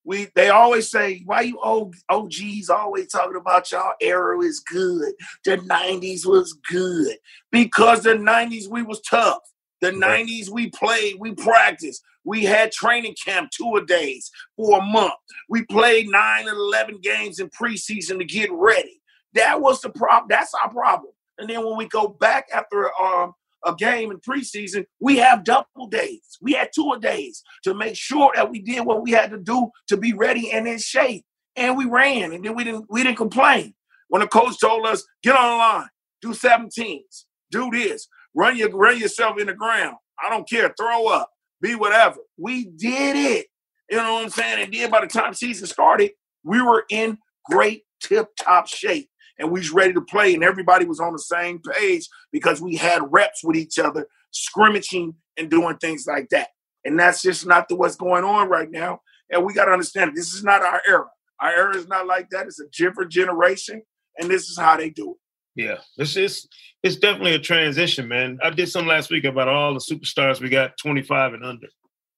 We 0.10 0.30
they 0.36 0.50
always 0.50 0.90
say, 0.90 1.22
"Why 1.28 1.42
you 1.44 1.60
old 1.62 1.96
OGs 2.10 2.72
always 2.72 3.10
talking 3.10 3.38
about 3.38 3.72
y'all 3.72 3.94
era 4.02 4.40
is 4.42 4.60
good? 4.60 5.14
The 5.46 5.58
'90s 5.60 6.26
was 6.26 6.54
good 6.72 7.18
because 7.52 8.02
the 8.04 8.16
'90s 8.16 8.68
we 8.70 8.82
was 8.82 9.02
tough. 9.02 9.44
The 9.82 9.94
Right. 9.94 10.28
'90s 10.28 10.50
we 10.50 10.72
played, 10.72 11.18
we 11.20 11.36
practiced, 11.36 12.02
we 12.26 12.44
had 12.44 12.72
training 12.72 13.18
camp 13.24 13.52
two 13.52 13.76
a 13.76 13.86
days 13.86 14.32
for 14.58 14.80
a 14.80 14.84
month. 14.84 15.14
We 15.48 15.64
played 15.68 16.10
nine 16.10 16.48
and 16.48 16.58
eleven 16.58 17.00
games 17.02 17.40
in 17.40 17.52
preseason 17.52 18.18
to 18.18 18.26
get 18.26 18.52
ready. 18.52 19.02
That 19.36 19.62
was 19.62 19.80
the 19.82 19.92
problem. 19.92 20.28
That's 20.30 20.56
our 20.56 20.72
problem. 20.72 21.14
And 21.38 21.48
then 21.48 21.64
when 21.64 21.78
we 21.78 21.88
go 21.88 22.08
back 22.08 22.48
after 22.52 22.90
um, 23.00 23.34
a 23.66 23.76
game 23.76 24.12
in 24.12 24.20
preseason, 24.20 24.86
we 25.00 25.18
have 25.18 25.44
double 25.44 25.88
days. 25.90 26.38
We 26.42 26.54
had 26.54 26.70
two 26.74 26.98
days 27.02 27.44
to 27.64 27.74
make 27.74 27.96
sure 27.96 28.32
that 28.36 28.50
we 28.50 28.62
did 28.62 28.86
what 28.86 29.04
we 29.04 29.12
had 29.12 29.32
to 29.32 29.38
do 29.38 29.70
to 29.88 29.98
be 29.98 30.14
ready 30.14 30.52
and 30.52 30.68
in 30.68 30.78
shape. 30.78 31.26
And 31.56 31.78
we 31.78 31.86
ran, 31.86 32.32
and 32.32 32.44
then 32.46 32.56
we 32.56 32.64
didn't 32.64 32.86
we 32.90 33.04
didn't 33.04 33.18
complain. 33.18 33.74
When 34.08 34.22
the 34.22 34.28
coach 34.28 34.60
told 34.60 34.86
us, 34.86 35.06
get 35.24 35.36
on 35.36 35.52
the 35.52 35.58
line, 35.58 35.90
do 36.22 36.30
17s, 36.30 37.26
do 37.52 37.70
this, 37.72 38.08
run 38.34 38.56
your 38.56 38.70
run 38.70 38.98
yourself 38.98 39.40
in 39.40 39.48
the 39.48 39.54
ground. 39.54 39.98
I 40.24 40.30
don't 40.30 40.48
care, 40.48 40.74
throw 40.78 41.08
up, 41.08 41.30
be 41.62 41.76
whatever. 41.76 42.18
We 42.38 42.66
did 42.66 43.16
it. 43.16 43.48
You 43.90 43.98
know 43.98 44.14
what 44.16 44.24
I'm 44.24 44.30
saying? 44.30 44.64
And 44.64 44.74
then 44.74 44.90
by 44.92 45.02
the 45.02 45.08
time 45.08 45.34
season 45.34 45.68
started, 45.68 46.12
we 46.44 46.62
were 46.62 46.86
in 46.90 47.18
great 47.50 47.84
tip-top 48.02 48.68
shape. 48.68 49.09
And 49.40 49.52
we 49.52 49.60
was 49.62 49.72
ready 49.72 49.94
to 49.94 50.02
play, 50.02 50.34
and 50.34 50.44
everybody 50.44 50.86
was 50.86 51.00
on 51.00 51.14
the 51.14 51.20
same 51.20 51.60
page 51.60 52.08
because 52.32 52.62
we 52.62 52.76
had 52.76 53.02
reps 53.12 53.44
with 53.44 53.56
each 53.56 53.80
other, 53.80 54.08
scrimmaging 54.32 55.16
and 55.38 55.50
doing 55.50 55.78
things 55.78 56.06
like 56.06 56.30
that. 56.30 56.50
And 56.86 57.00
that's 57.00 57.22
just 57.22 57.48
not 57.48 57.70
the 57.70 57.76
what's 57.76 57.96
going 57.96 58.26
on 58.26 58.50
right 58.50 58.70
now. 58.70 59.00
And 59.32 59.46
we 59.46 59.54
got 59.54 59.66
to 59.66 59.72
understand 59.72 60.12
this 60.16 60.34
is 60.34 60.44
not 60.44 60.62
our 60.62 60.82
era. 60.88 61.06
Our 61.40 61.52
era 61.52 61.76
is 61.76 61.88
not 61.88 62.06
like 62.06 62.30
that. 62.32 62.48
It's 62.48 62.60
a 62.60 62.68
different 62.78 63.12
generation, 63.12 63.82
and 64.18 64.30
this 64.30 64.50
is 64.50 64.58
how 64.58 64.76
they 64.78 64.90
do 64.90 65.12
it. 65.12 65.18
Yeah, 65.56 65.78
it's 65.98 66.16
it's 66.16 66.48
it's 66.84 66.96
definitely 66.98 67.36
a 67.36 67.40
transition, 67.40 68.08
man. 68.08 68.40
I 68.44 68.50
did 68.50 68.70
some 68.70 68.88
last 68.88 69.10
week 69.10 69.26
about 69.26 69.48
all 69.48 69.74
the 69.74 69.80
superstars 69.80 70.40
we 70.40 70.50
got 70.50 70.78
25 70.82 71.34
and 71.34 71.46
under. 71.46 71.68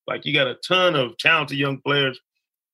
Like 0.07 0.25
you 0.25 0.33
got 0.33 0.47
a 0.47 0.55
ton 0.67 0.95
of 0.95 1.17
talented 1.17 1.57
young 1.57 1.79
players. 1.85 2.19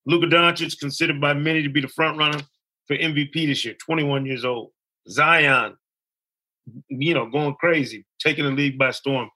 Luka 0.05 0.27
Doncic 0.27 0.79
considered 0.79 1.19
by 1.19 1.33
many 1.33 1.63
to 1.63 1.69
be 1.69 1.81
the 1.81 1.87
front 1.89 2.17
runner 2.17 2.39
for 2.87 2.97
MVP 2.97 3.47
this 3.47 3.65
year, 3.65 3.75
21 3.75 4.25
years 4.25 4.45
old. 4.45 4.71
Zion, 5.09 5.77
you 6.89 7.13
know, 7.13 7.27
going 7.27 7.55
crazy, 7.55 8.05
taking 8.19 8.45
the 8.45 8.51
league 8.51 8.77
by 8.77 8.91
storm. 8.91 9.29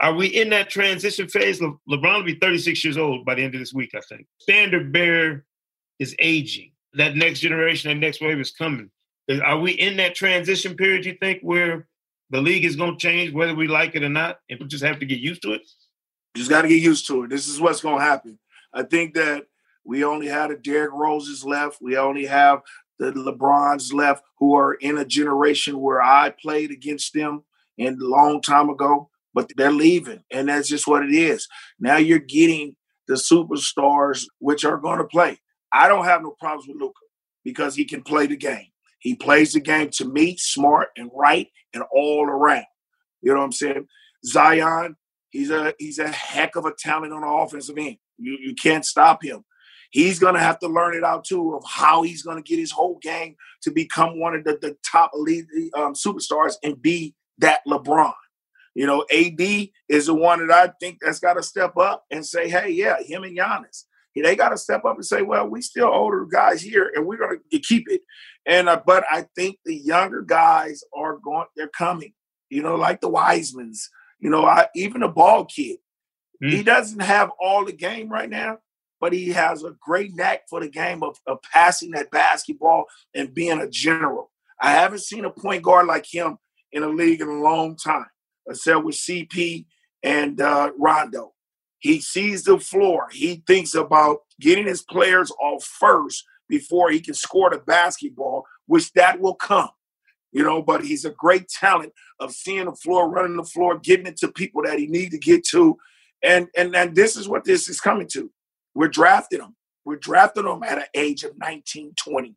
Are 0.00 0.14
we 0.14 0.26
in 0.26 0.50
that 0.50 0.70
transition 0.70 1.28
phase? 1.28 1.60
Le- 1.60 1.76
LeBron 1.88 2.18
will 2.18 2.24
be 2.24 2.38
36 2.38 2.84
years 2.84 2.98
old 2.98 3.24
by 3.24 3.34
the 3.34 3.42
end 3.42 3.54
of 3.54 3.60
this 3.60 3.72
week, 3.72 3.90
I 3.94 4.00
think. 4.08 4.26
Standard 4.38 4.92
bearer 4.92 5.44
is 5.98 6.16
aging. 6.18 6.72
That 6.94 7.16
next 7.16 7.40
generation, 7.40 7.90
that 7.90 8.04
next 8.04 8.20
wave 8.20 8.38
is 8.38 8.50
coming. 8.50 8.90
Are 9.44 9.58
we 9.58 9.72
in 9.72 9.96
that 9.98 10.14
transition 10.14 10.76
period, 10.76 11.06
you 11.06 11.16
think, 11.20 11.40
where 11.42 11.86
the 12.30 12.40
league 12.40 12.64
is 12.64 12.76
going 12.76 12.92
to 12.92 12.98
change 12.98 13.32
whether 13.32 13.54
we 13.54 13.68
like 13.68 13.94
it 13.94 14.02
or 14.02 14.08
not, 14.08 14.38
and 14.50 14.58
we 14.60 14.66
just 14.66 14.84
have 14.84 14.98
to 14.98 15.06
get 15.06 15.20
used 15.20 15.42
to 15.42 15.52
it? 15.52 15.62
just 16.34 16.50
got 16.50 16.62
to 16.62 16.68
get 16.68 16.82
used 16.82 17.06
to 17.06 17.24
it. 17.24 17.30
This 17.30 17.46
is 17.46 17.60
what's 17.60 17.80
going 17.80 17.98
to 17.98 18.04
happen. 18.04 18.38
I 18.72 18.82
think 18.82 19.14
that 19.14 19.44
we 19.84 20.04
only 20.04 20.26
had 20.26 20.50
a 20.50 20.56
Derrick 20.56 20.92
Roses 20.92 21.44
left. 21.44 21.78
We 21.80 21.96
only 21.96 22.26
have 22.26 22.60
the 22.98 23.12
LeBrons 23.12 23.92
left 23.92 24.22
who 24.38 24.54
are 24.54 24.74
in 24.74 24.98
a 24.98 25.04
generation 25.04 25.80
where 25.80 26.02
I 26.02 26.34
played 26.40 26.70
against 26.70 27.14
them 27.14 27.44
in 27.78 27.94
a 27.94 28.04
long 28.04 28.40
time 28.40 28.70
ago, 28.70 29.10
but 29.34 29.50
they're 29.56 29.72
leaving. 29.72 30.22
And 30.30 30.48
that's 30.48 30.68
just 30.68 30.86
what 30.86 31.04
it 31.04 31.12
is. 31.12 31.48
Now 31.80 31.96
you're 31.96 32.18
getting 32.18 32.76
the 33.08 33.14
superstars 33.14 34.24
which 34.38 34.64
are 34.64 34.78
going 34.78 34.98
to 34.98 35.04
play. 35.04 35.38
I 35.72 35.88
don't 35.88 36.04
have 36.04 36.22
no 36.22 36.34
problems 36.38 36.68
with 36.68 36.80
Luka 36.80 37.00
because 37.44 37.74
he 37.74 37.84
can 37.84 38.02
play 38.02 38.26
the 38.26 38.36
game. 38.36 38.66
He 39.00 39.16
plays 39.16 39.52
the 39.52 39.60
game 39.60 39.90
to 39.94 40.04
me 40.04 40.36
smart 40.36 40.90
and 40.96 41.10
right 41.14 41.48
and 41.74 41.82
all 41.92 42.24
around. 42.24 42.66
You 43.20 43.32
know 43.32 43.38
what 43.38 43.46
I'm 43.46 43.52
saying? 43.52 43.88
Zion, 44.24 44.96
He's 45.32 45.50
a 45.50 45.74
he's 45.78 45.98
a 45.98 46.08
heck 46.08 46.56
of 46.56 46.66
a 46.66 46.74
talent 46.78 47.14
on 47.14 47.22
the 47.22 47.26
offensive 47.26 47.78
end. 47.78 47.96
You 48.18 48.36
you 48.40 48.54
can't 48.54 48.84
stop 48.84 49.24
him. 49.24 49.44
He's 49.92 50.18
gonna 50.18 50.40
have 50.40 50.58
to 50.58 50.68
learn 50.68 50.94
it 50.94 51.04
out 51.04 51.24
too 51.24 51.54
of 51.54 51.62
how 51.66 52.02
he's 52.02 52.22
gonna 52.22 52.42
get 52.42 52.58
his 52.58 52.72
whole 52.72 52.98
game 53.00 53.36
to 53.62 53.70
become 53.70 54.18
one 54.18 54.34
of 54.34 54.44
the, 54.44 54.58
the 54.60 54.76
top 54.84 55.12
elite 55.14 55.46
um, 55.74 55.94
superstars 55.94 56.54
and 56.62 56.82
be 56.82 57.14
that 57.38 57.60
LeBron. 57.66 58.12
You 58.74 58.86
know, 58.86 59.04
AD 59.12 59.68
is 59.88 60.06
the 60.06 60.14
one 60.14 60.46
that 60.46 60.54
I 60.54 60.72
think 60.80 60.98
that's 61.00 61.18
got 61.18 61.34
to 61.34 61.42
step 61.42 61.76
up 61.76 62.04
and 62.10 62.24
say, 62.24 62.48
hey, 62.48 62.70
yeah, 62.70 62.96
him 63.02 63.24
and 63.24 63.36
Giannis. 63.36 63.84
They 64.14 64.36
got 64.36 64.50
to 64.50 64.58
step 64.58 64.84
up 64.84 64.96
and 64.96 65.04
say, 65.04 65.22
well, 65.22 65.46
we 65.48 65.62
still 65.62 65.88
older 65.88 66.26
guys 66.26 66.60
here, 66.60 66.90
and 66.94 67.06
we're 67.06 67.18
going 67.18 67.38
to 67.50 67.58
keep 67.58 67.86
it. 67.88 68.02
And 68.46 68.68
uh, 68.68 68.80
but 68.84 69.04
I 69.10 69.26
think 69.36 69.58
the 69.64 69.74
younger 69.74 70.22
guys 70.22 70.82
are 70.94 71.18
going. 71.18 71.46
They're 71.56 71.68
coming. 71.68 72.12
You 72.50 72.62
know, 72.62 72.74
like 72.74 73.00
the 73.00 73.10
Wisemans. 73.10 73.88
You 74.20 74.30
know, 74.30 74.44
I, 74.44 74.68
even 74.74 75.02
a 75.02 75.08
ball 75.08 75.44
kid. 75.44 75.78
He 76.44 76.64
doesn't 76.64 77.00
have 77.00 77.30
all 77.40 77.64
the 77.64 77.72
game 77.72 78.08
right 78.08 78.28
now, 78.28 78.58
but 79.02 79.12
he 79.12 79.30
has 79.30 79.64
a 79.64 79.74
great 79.80 80.14
knack 80.14 80.42
for 80.48 80.60
the 80.60 80.68
game 80.68 81.02
of, 81.02 81.18
of 81.26 81.38
passing 81.52 81.90
that 81.90 82.12
basketball 82.12 82.84
and 83.16 83.34
being 83.34 83.60
a 83.60 83.68
general. 83.68 84.30
I 84.60 84.70
haven't 84.70 85.00
seen 85.00 85.24
a 85.24 85.30
point 85.30 85.64
guard 85.64 85.88
like 85.88 86.06
him 86.08 86.38
in 86.70 86.84
a 86.84 86.88
league 86.88 87.20
in 87.20 87.26
a 87.26 87.42
long 87.42 87.76
time, 87.76 88.06
except 88.48 88.84
with 88.84 88.94
CP 88.94 89.66
and 90.04 90.40
uh, 90.40 90.70
Rondo. 90.78 91.32
He 91.80 92.00
sees 92.00 92.44
the 92.44 92.60
floor. 92.60 93.08
He 93.10 93.42
thinks 93.44 93.74
about 93.74 94.18
getting 94.40 94.68
his 94.68 94.82
players 94.82 95.32
off 95.32 95.64
first 95.64 96.24
before 96.48 96.92
he 96.92 97.00
can 97.00 97.14
score 97.14 97.50
the 97.50 97.58
basketball, 97.58 98.44
which 98.66 98.92
that 98.92 99.18
will 99.18 99.34
come. 99.34 99.70
You 100.30 100.44
know, 100.44 100.62
but 100.62 100.84
he's 100.84 101.04
a 101.04 101.10
great 101.10 101.48
talent 101.48 101.92
of 102.20 102.30
seeing 102.30 102.66
the 102.66 102.72
floor, 102.72 103.10
running 103.10 103.36
the 103.36 103.42
floor, 103.42 103.80
getting 103.80 104.06
it 104.06 104.16
to 104.18 104.30
people 104.30 104.62
that 104.62 104.78
he 104.78 104.86
need 104.86 105.10
to 105.10 105.18
get 105.18 105.44
to. 105.48 105.76
And 106.22 106.46
and 106.56 106.76
and 106.76 106.94
this 106.94 107.16
is 107.16 107.28
what 107.28 107.42
this 107.42 107.68
is 107.68 107.80
coming 107.80 108.06
to. 108.12 108.30
We're 108.74 108.88
drafting 108.88 109.40
them. 109.40 109.56
We're 109.84 109.96
drafting 109.96 110.44
them 110.44 110.62
at 110.62 110.78
an 110.78 110.84
age 110.94 111.24
of 111.24 111.36
19, 111.38 111.94
20. 111.96 112.36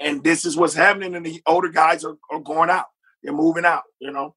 And 0.00 0.24
this 0.24 0.44
is 0.44 0.56
what's 0.56 0.74
happening, 0.74 1.14
and 1.14 1.24
the 1.24 1.40
older 1.46 1.68
guys 1.68 2.04
are, 2.04 2.16
are 2.30 2.40
going 2.40 2.70
out. 2.70 2.86
They're 3.22 3.32
moving 3.32 3.64
out, 3.64 3.84
you 4.00 4.10
know. 4.10 4.34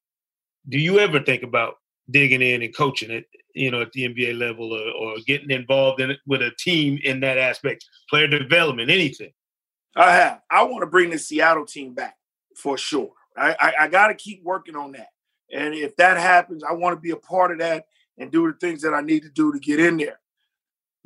Do 0.68 0.78
you 0.78 0.98
ever 0.98 1.20
think 1.20 1.42
about 1.42 1.74
digging 2.10 2.42
in 2.42 2.62
and 2.62 2.76
coaching 2.76 3.10
it, 3.10 3.26
you 3.54 3.70
know, 3.70 3.82
at 3.82 3.92
the 3.92 4.08
NBA 4.08 4.38
level 4.38 4.72
or, 4.72 4.90
or 4.90 5.16
getting 5.26 5.50
involved 5.50 6.00
in 6.00 6.10
it 6.10 6.20
with 6.26 6.42
a 6.42 6.52
team 6.58 6.98
in 7.02 7.20
that 7.20 7.38
aspect, 7.38 7.84
player 8.08 8.26
development, 8.26 8.90
anything? 8.90 9.30
I 9.96 10.12
have. 10.12 10.40
I 10.50 10.62
want 10.62 10.82
to 10.82 10.86
bring 10.86 11.10
the 11.10 11.18
Seattle 11.18 11.66
team 11.66 11.94
back 11.94 12.16
for 12.56 12.78
sure. 12.78 13.10
I, 13.36 13.56
I, 13.58 13.72
I 13.80 13.88
got 13.88 14.08
to 14.08 14.14
keep 14.14 14.42
working 14.44 14.76
on 14.76 14.92
that. 14.92 15.08
And 15.52 15.74
if 15.74 15.96
that 15.96 16.16
happens, 16.18 16.62
I 16.62 16.72
want 16.72 16.96
to 16.96 17.00
be 17.00 17.10
a 17.10 17.16
part 17.16 17.52
of 17.52 17.58
that 17.58 17.86
and 18.18 18.30
do 18.30 18.46
the 18.46 18.58
things 18.58 18.82
that 18.82 18.94
I 18.94 19.00
need 19.00 19.22
to 19.22 19.30
do 19.30 19.52
to 19.52 19.58
get 19.58 19.80
in 19.80 19.96
there. 19.96 20.20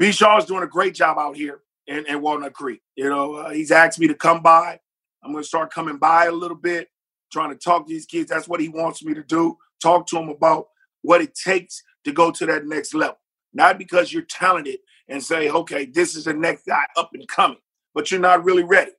B. 0.03 0.09
Is 0.09 0.19
doing 0.47 0.65
a 0.65 0.67
great 0.67 0.97
job 0.97 1.17
out 1.17 1.37
here 1.37 1.61
in, 1.87 2.05
in 2.07 2.21
Walnut 2.21 2.55
Creek. 2.55 2.81
You 2.97 3.09
know, 3.09 3.35
uh, 3.35 3.51
he's 3.51 3.71
asked 3.71 4.01
me 4.01 4.09
to 4.09 4.15
come 4.15 4.43
by. 4.43 4.81
I'm 5.23 5.31
going 5.31 5.45
to 5.45 5.47
start 5.49 5.73
coming 5.73 5.97
by 5.97 6.25
a 6.25 6.33
little 6.33 6.57
bit, 6.57 6.89
trying 7.33 7.51
to 7.51 7.57
talk 7.57 7.87
to 7.87 7.93
these 7.93 8.05
kids. 8.05 8.29
That's 8.29 8.49
what 8.49 8.59
he 8.59 8.69
wants 8.69 9.05
me 9.05 9.15
to 9.15 9.23
do. 9.23 9.57
Talk 9.81 10.09
to 10.09 10.17
them 10.17 10.29
about 10.29 10.67
what 11.03 11.21
it 11.21 11.37
takes 11.37 11.85
to 12.05 12.11
go 12.11 12.33
to 12.33 12.47
that 12.47 12.67
next 12.67 12.95
level. 12.95 13.21
Not 13.55 13.79
because 13.79 14.13
you're 14.13 14.23
talented 14.23 14.81
and 15.09 15.23
say, 15.23 15.49
okay, 15.51 15.85
this 15.85 16.17
is 16.17 16.25
the 16.25 16.35
next 16.35 16.67
guy 16.67 16.83
up 16.97 17.11
and 17.15 17.29
coming, 17.29 17.59
but 17.95 18.11
you're 18.11 18.19
not 18.19 18.43
really 18.43 18.65
ready. 18.65 18.91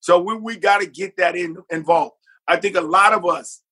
So 0.00 0.20
we, 0.20 0.36
we 0.36 0.56
got 0.56 0.82
to 0.82 0.86
get 0.86 1.16
that 1.16 1.34
in, 1.34 1.56
involved. 1.70 2.16
I 2.46 2.56
think 2.56 2.76
a 2.76 2.82
lot 2.82 3.14
of 3.14 3.24
us 3.24 3.62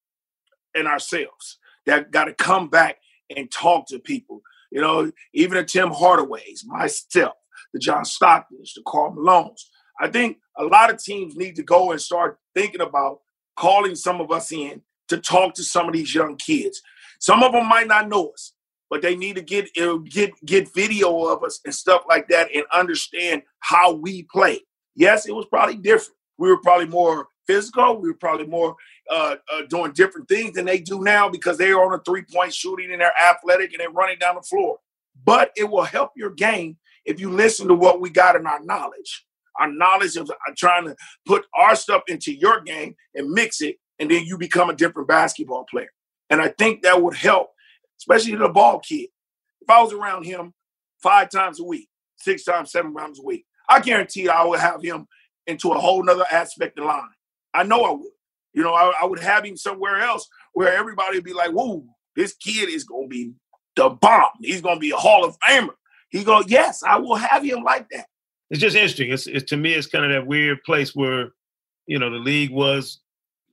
and 0.75 0.89
ourselves 0.89 1.59
that 1.85 2.11
got 2.11 2.25
to 2.25 2.33
come 2.33 2.71
back 2.71 2.97
and 3.37 3.51
talk 3.51 3.87
to 3.89 3.99
people. 3.99 4.41
You 4.71 4.81
know, 4.81 5.11
even 5.35 5.59
the 5.59 5.65
Tim 5.65 5.91
Hardaway's, 5.91 6.65
myself, 6.67 7.35
the 7.73 7.79
John 7.79 8.05
Stocktons, 8.05 8.75
the 8.75 8.83
Carl 8.87 9.15
Malones. 9.15 9.63
I 10.01 10.09
think 10.09 10.39
a 10.57 10.65
lot 10.65 10.91
of 10.91 11.03
teams 11.03 11.37
need 11.37 11.57
to 11.57 11.63
go 11.63 11.91
and 11.91 12.01
start 12.01 12.39
thinking 12.55 12.81
about 12.81 13.21
calling 13.57 13.95
some 13.95 14.21
of 14.21 14.31
us 14.31 14.53
in 14.53 14.83
to 15.09 15.19
talk 15.19 15.55
to 15.55 15.65
some 15.65 15.87
of 15.87 15.93
these 15.93 16.15
young 16.15 16.37
kids. 16.37 16.81
Some 17.19 17.43
of 17.43 17.53
them 17.53 17.69
might 17.69 17.89
not 17.89 18.09
know 18.09 18.29
us, 18.29 18.55
but 18.89 19.03
they 19.03 19.17
need 19.17 19.37
to 19.37 19.43
get 19.43 19.69
get 20.09 20.33
get 20.45 20.73
video 20.73 21.27
of 21.27 21.45
us 21.45 21.61
and 21.65 21.75
stuff 21.75 22.03
like 22.09 22.29
that 22.29 22.49
and 22.55 22.65
understand 22.73 23.43
how 23.61 23.93
we 23.93 24.23
play. 24.33 24.61
Yes, 24.95 25.27
it 25.27 25.35
was 25.35 25.47
probably 25.47 25.77
different. 25.77 26.17
We 26.39 26.49
were 26.49 26.61
probably 26.61 26.87
more 26.87 27.29
physical. 27.51 28.01
We 28.01 28.09
were 28.09 28.15
probably 28.15 28.47
more 28.47 28.77
uh, 29.11 29.37
uh, 29.53 29.63
doing 29.69 29.93
different 29.93 30.29
things 30.29 30.55
than 30.55 30.67
they 30.67 30.79
do 30.79 31.03
now 31.03 31.29
because 31.29 31.59
they 31.59 31.71
are 31.73 31.85
on 31.85 31.99
a 31.99 32.03
three 32.03 32.23
point 32.23 32.55
shooting 32.55 32.93
and 32.93 33.01
they're 33.01 33.13
athletic 33.19 33.73
and 33.73 33.81
they're 33.81 33.91
running 33.91 34.19
down 34.19 34.37
the 34.37 34.43
floor. 34.43 34.79
But 35.25 35.51
it 35.57 35.65
will 35.65 35.83
help 35.83 36.13
your 36.17 36.31
game 36.31 36.79
if 37.05 37.19
you 37.19 37.31
listen 37.31 37.69
to 37.69 37.75
what 37.75 38.01
we 38.01 38.11
got 38.11 38.37
in 38.37 38.47
our 38.47 38.63
knowledge. 38.63 39.27
Our 39.59 39.71
knowledge 39.71 40.17
of 40.17 40.31
uh, 40.31 40.35
trying 40.57 40.87
to 40.87 40.97
put 41.27 41.45
our 41.55 41.75
stuff 41.75 42.03
into 42.09 42.33
your 42.33 42.61
game 42.61 42.95
and 43.15 43.31
mix 43.31 43.61
it, 43.61 43.77
and 43.99 44.11
then 44.11 44.25
you 44.25 44.39
become 44.39 44.71
a 44.71 44.77
different 44.77 45.09
basketball 45.09 45.67
player. 45.69 45.91
And 46.31 46.41
I 46.41 46.49
think 46.49 46.83
that 46.83 47.03
would 47.03 47.17
help, 47.17 47.49
especially 47.99 48.37
the 48.37 48.49
ball 48.49 48.79
kid. 48.79 49.09
If 49.61 49.69
I 49.69 49.83
was 49.83 49.93
around 49.93 50.25
him 50.25 50.55
five 51.03 51.31
times 51.31 51.59
a 51.59 51.65
week, 51.65 51.89
six 52.17 52.45
times, 52.45 52.71
seven 52.71 52.95
times 52.95 53.19
a 53.19 53.23
week, 53.23 53.45
I 53.69 53.81
guarantee 53.81 54.29
I 54.29 54.45
would 54.45 54.61
have 54.61 54.83
him 54.83 55.09
into 55.47 55.73
a 55.73 55.79
whole 55.79 56.03
nother 56.03 56.25
aspect 56.31 56.79
of 56.79 56.87
line. 56.87 57.03
I 57.55 57.63
know 57.65 57.83
I 57.83 57.91
would. 57.93 58.13
You 58.53 58.63
know, 58.63 58.75
I, 58.75 58.93
I 59.03 59.07
would 59.07 59.21
have 59.21 59.45
him 59.45 59.57
somewhere 59.57 60.01
else 60.01 60.29
where 60.55 60.73
everybody 60.73 61.17
would 61.17 61.25
be 61.25 61.33
like, 61.33 61.51
whoa, 61.51 61.85
this 62.17 62.35
kid 62.35 62.69
is 62.69 62.85
going 62.85 63.05
to 63.05 63.09
be 63.09 63.33
the 63.77 63.91
bomb. 63.91 64.31
He's 64.41 64.61
going 64.61 64.77
to 64.77 64.81
be 64.81 64.91
a 64.91 64.97
Hall 64.97 65.25
of 65.25 65.39
Famer. 65.41 65.75
He 66.09 66.25
go, 66.25 66.43
yes, 66.47 66.83
I 66.83 66.99
will 66.99 67.15
have 67.15 67.45
him 67.45 67.63
like 67.63 67.89
that. 67.91 68.07
It's 68.51 68.61
just 68.61 68.75
interesting. 68.75 69.13
It's, 69.13 69.29
it's 69.29 69.49
to 69.51 69.57
me, 69.57 69.75
it's 69.75 69.87
kind 69.87 70.05
of 70.05 70.11
that 70.11 70.27
weird 70.27 70.63
place 70.65 70.95
where, 70.95 71.31
you 71.87 71.99
know, 71.99 72.11
the 72.11 72.19
league 72.19 72.51
was 72.51 72.99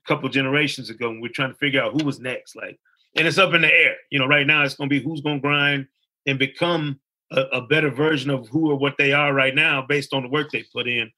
a 0.04 0.08
couple 0.08 0.27
generations 0.30 0.89
ago, 0.89 1.10
and 1.10 1.22
we're 1.22 1.32
trying 1.32 1.51
to 1.51 1.58
figure 1.58 1.82
out 1.82 1.94
who 1.94 2.04
was 2.04 2.20
next. 2.20 2.56
Like, 2.56 2.80
and 3.16 3.27
it's 3.27 3.38
up 3.38 3.54
in 3.54 3.62
the 3.62 3.74
air. 3.74 3.96
You 4.10 4.18
know, 4.18 4.27
right 4.27 4.48
now 4.48 4.63
it's 4.63 4.74
going 4.74 4.89
to 4.89 4.96
be 4.96 5.04
who's 5.04 5.22
going 5.22 5.38
to 5.38 5.42
grind 5.42 5.88
and 6.25 6.39
become 6.39 7.00
a, 7.32 7.42
a, 7.42 7.62
better 7.62 7.89
version 7.89 8.30
of 8.30 8.48
who 8.50 8.72
or 8.72 8.75
what 8.75 8.96
they 8.98 9.13
are 9.13 9.34
right 9.34 9.54
now 9.54 9.86
based 9.88 10.13
on 10.13 10.24
the 10.24 10.30
work 10.30 10.50
they 10.51 10.63
put 10.74 10.88
in. 10.88 11.12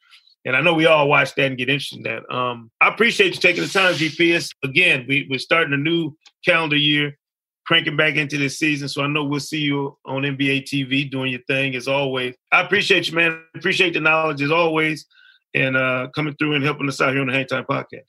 And 0.45 0.55
I 0.55 0.61
know 0.61 0.73
we 0.73 0.85
all 0.85 1.07
watch 1.07 1.35
that 1.35 1.45
and 1.45 1.57
get 1.57 1.69
interested 1.69 1.97
in 1.97 2.03
that. 2.03 2.33
Um, 2.33 2.71
I 2.79 2.87
appreciate 2.87 3.35
you 3.35 3.41
taking 3.41 3.63
the 3.63 3.69
time, 3.69 3.93
GPS. 3.93 4.49
Again, 4.63 5.05
we, 5.07 5.27
we're 5.29 5.39
starting 5.39 5.73
a 5.73 5.77
new 5.77 6.15
calendar 6.45 6.77
year, 6.77 7.17
cranking 7.65 7.97
back 7.97 8.15
into 8.15 8.37
this 8.37 8.57
season. 8.57 8.87
So 8.87 9.03
I 9.03 9.07
know 9.07 9.25
we'll 9.25 9.41
see 9.41 9.59
you 9.59 9.97
on 10.05 10.23
NBA 10.23 10.63
TV 10.63 11.09
doing 11.09 11.31
your 11.31 11.41
thing 11.47 11.75
as 11.75 11.87
always. 11.87 12.35
I 12.51 12.61
appreciate 12.61 13.09
you, 13.09 13.15
man. 13.15 13.41
Appreciate 13.55 13.93
the 13.93 13.99
knowledge 13.99 14.41
as 14.41 14.51
always 14.51 15.05
and 15.53 15.75
uh, 15.75 16.07
coming 16.15 16.35
through 16.35 16.53
and 16.53 16.63
helping 16.63 16.87
us 16.87 17.01
out 17.01 17.11
here 17.11 17.21
on 17.21 17.27
the 17.27 17.33
Hang 17.33 17.47
Time 17.47 17.65
Podcast. 17.65 18.05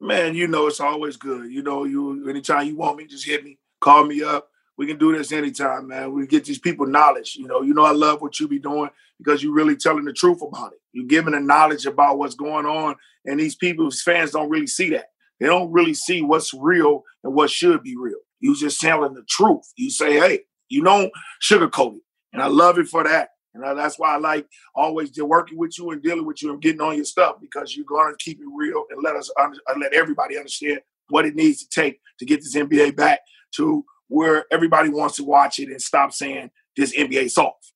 Man, 0.00 0.34
you 0.34 0.46
know 0.46 0.66
it's 0.66 0.80
always 0.80 1.16
good. 1.16 1.50
You 1.50 1.62
know, 1.62 1.84
you 1.84 2.28
anytime 2.28 2.66
you 2.66 2.76
want 2.76 2.96
me, 2.96 3.06
just 3.06 3.26
hit 3.26 3.44
me, 3.44 3.58
call 3.80 4.04
me 4.04 4.22
up 4.22 4.48
we 4.76 4.86
can 4.86 4.98
do 4.98 5.16
this 5.16 5.32
anytime, 5.32 5.88
man. 5.88 6.12
We 6.12 6.26
get 6.26 6.44
these 6.44 6.58
people 6.58 6.86
knowledge. 6.86 7.36
You 7.36 7.46
know, 7.46 7.62
you 7.62 7.74
know 7.74 7.84
I 7.84 7.92
love 7.92 8.20
what 8.20 8.40
you 8.40 8.48
be 8.48 8.58
doing 8.58 8.90
because 9.18 9.42
you're 9.42 9.54
really 9.54 9.76
telling 9.76 10.04
the 10.04 10.12
truth 10.12 10.42
about 10.42 10.72
it. 10.72 10.80
You're 10.92 11.06
giving 11.06 11.32
the 11.32 11.40
knowledge 11.40 11.86
about 11.86 12.18
what's 12.18 12.34
going 12.34 12.66
on, 12.66 12.96
and 13.24 13.38
these 13.38 13.54
people's 13.54 14.02
fans 14.02 14.32
don't 14.32 14.50
really 14.50 14.66
see 14.66 14.90
that. 14.90 15.10
They 15.40 15.46
don't 15.46 15.72
really 15.72 15.94
see 15.94 16.22
what's 16.22 16.54
real 16.54 17.02
and 17.22 17.34
what 17.34 17.50
should 17.50 17.82
be 17.82 17.96
real. 17.96 18.18
You 18.40 18.56
just 18.56 18.80
telling 18.80 19.14
the 19.14 19.24
truth. 19.28 19.72
You 19.76 19.90
say, 19.90 20.14
hey, 20.14 20.40
you 20.68 20.82
don't 20.82 21.12
sugarcoat 21.42 21.96
it, 21.96 22.02
and 22.32 22.42
I 22.42 22.46
love 22.46 22.78
it 22.78 22.88
for 22.88 23.04
that. 23.04 23.30
And 23.54 23.78
that's 23.78 23.98
why 23.98 24.14
I 24.14 24.18
like 24.18 24.48
always 24.74 25.12
working 25.16 25.56
with 25.56 25.78
you 25.78 25.90
and 25.90 26.02
dealing 26.02 26.26
with 26.26 26.42
you 26.42 26.52
and 26.52 26.60
getting 26.60 26.80
on 26.80 26.96
your 26.96 27.04
stuff 27.04 27.36
because 27.40 27.76
you're 27.76 27.86
to 27.86 28.16
keep 28.18 28.40
it 28.40 28.46
real 28.52 28.84
and 28.90 29.02
let 29.02 29.14
us 29.14 29.30
under, 29.40 29.58
uh, 29.70 29.74
let 29.80 29.92
everybody 29.92 30.36
understand 30.36 30.80
what 31.08 31.24
it 31.24 31.36
needs 31.36 31.64
to 31.64 31.68
take 31.68 32.00
to 32.18 32.24
get 32.24 32.40
this 32.40 32.56
NBA 32.56 32.96
back 32.96 33.20
to 33.56 33.84
where 34.08 34.44
everybody 34.50 34.88
wants 34.90 35.16
to 35.16 35.24
watch 35.24 35.58
it 35.58 35.68
and 35.68 35.80
stop 35.80 36.12
saying 36.12 36.50
this 36.76 36.96
NBA 36.96 37.30
soft. 37.30 37.72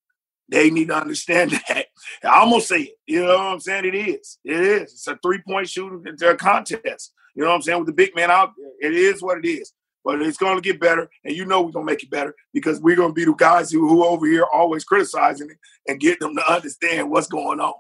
They 0.49 0.71
need 0.71 0.89
to 0.89 0.97
understand 0.97 1.51
that. 1.69 1.87
I 2.25 2.41
almost 2.41 2.69
say 2.69 2.83
it. 2.83 2.95
You 3.07 3.23
know 3.23 3.37
what 3.37 3.41
I'm 3.41 3.61
saying? 3.61 3.85
It 3.85 3.95
is. 3.95 4.39
It 4.45 4.61
is. 4.61 4.93
It's 4.93 5.07
a 5.07 5.19
three 5.23 5.41
point 5.47 5.69
shooting 5.69 6.05
contest. 6.39 7.13
You 7.35 7.43
know 7.43 7.51
what 7.51 7.57
I'm 7.57 7.63
saying? 7.63 7.79
With 7.79 7.87
the 7.87 7.93
big 7.93 8.17
man 8.17 8.31
out 8.31 8.53
there, 8.57 8.91
it 8.91 8.97
is 8.97 9.23
what 9.23 9.39
it 9.39 9.47
is. 9.47 9.73
But 10.05 10.23
it's 10.23 10.39
going 10.39 10.57
to 10.57 10.63
get 10.63 10.81
better, 10.81 11.11
and 11.25 11.37
you 11.37 11.45
know 11.45 11.61
we're 11.61 11.73
going 11.73 11.87
to 11.87 11.93
make 11.93 12.03
it 12.03 12.11
better 12.11 12.35
because 12.55 12.81
we're 12.81 12.97
going 12.97 13.11
to 13.11 13.15
be 13.15 13.25
the 13.25 13.35
guys 13.35 13.71
who, 13.71 13.87
who 13.87 14.05
over 14.05 14.27
here 14.27 14.45
always 14.45 14.85
criticizing 14.85 15.51
it 15.51 15.59
and 15.87 16.01
get 16.01 16.19
them 16.19 16.35
to 16.35 16.53
understand 16.53 17.11
what's 17.11 17.27
going 17.27 17.61
on. 17.61 17.75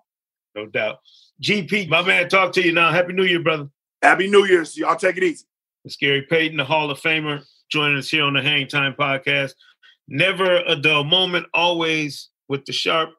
No 0.54 0.66
doubt. 0.66 0.98
GP, 1.42 1.88
my 1.88 2.02
man, 2.02 2.28
talk 2.28 2.52
to 2.52 2.62
you 2.62 2.72
now. 2.72 2.90
Happy 2.90 3.12
New 3.12 3.24
Year, 3.24 3.40
brother. 3.40 3.68
Happy 4.02 4.28
New 4.28 4.44
Year. 4.44 4.64
So 4.64 4.80
y'all 4.80 4.96
take 4.96 5.16
it 5.16 5.22
easy. 5.22 5.46
It's 5.84 5.96
Gary 5.96 6.26
Payton, 6.28 6.56
the 6.56 6.64
Hall 6.64 6.90
of 6.90 7.00
Famer, 7.00 7.44
joining 7.70 7.98
us 7.98 8.08
here 8.08 8.24
on 8.24 8.34
the 8.34 8.42
Hang 8.42 8.66
Time 8.66 8.94
Podcast. 8.98 9.52
Never 10.08 10.62
a 10.66 10.76
dull 10.76 11.04
moment, 11.04 11.46
always 11.54 12.30
with 12.48 12.64
the 12.64 12.72
sharp 12.72 13.10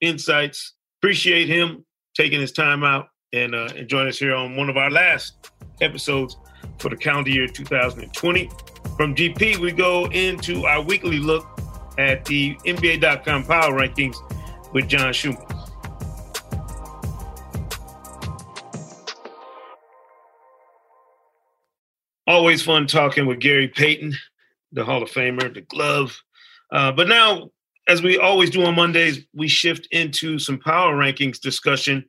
insights. 0.00 0.74
Appreciate 1.00 1.48
him 1.48 1.84
taking 2.16 2.40
his 2.40 2.52
time 2.52 2.82
out 2.84 3.08
and, 3.32 3.54
uh, 3.54 3.68
and 3.76 3.88
joining 3.88 4.08
us 4.08 4.18
here 4.18 4.34
on 4.34 4.56
one 4.56 4.68
of 4.68 4.76
our 4.76 4.90
last 4.90 5.50
episodes 5.80 6.36
for 6.78 6.88
the 6.88 6.96
calendar 6.96 7.30
year 7.30 7.46
2020. 7.46 8.50
From 8.96 9.14
GP, 9.14 9.58
we 9.58 9.72
go 9.72 10.06
into 10.06 10.64
our 10.64 10.82
weekly 10.82 11.18
look 11.18 11.46
at 11.98 12.24
the 12.24 12.54
NBA.com 12.66 13.44
power 13.44 13.72
rankings 13.72 14.16
with 14.72 14.88
John 14.88 15.12
Schuhmann. 15.12 15.57
Always 22.28 22.62
fun 22.62 22.86
talking 22.86 23.24
with 23.24 23.40
Gary 23.40 23.68
Payton, 23.68 24.14
the 24.72 24.84
Hall 24.84 25.02
of 25.02 25.10
Famer, 25.10 25.52
the 25.52 25.62
glove. 25.62 26.14
Uh, 26.70 26.92
but 26.92 27.08
now, 27.08 27.48
as 27.88 28.02
we 28.02 28.18
always 28.18 28.50
do 28.50 28.64
on 28.64 28.74
Mondays, 28.74 29.24
we 29.32 29.48
shift 29.48 29.88
into 29.92 30.38
some 30.38 30.58
power 30.58 30.94
rankings 30.94 31.40
discussion 31.40 32.04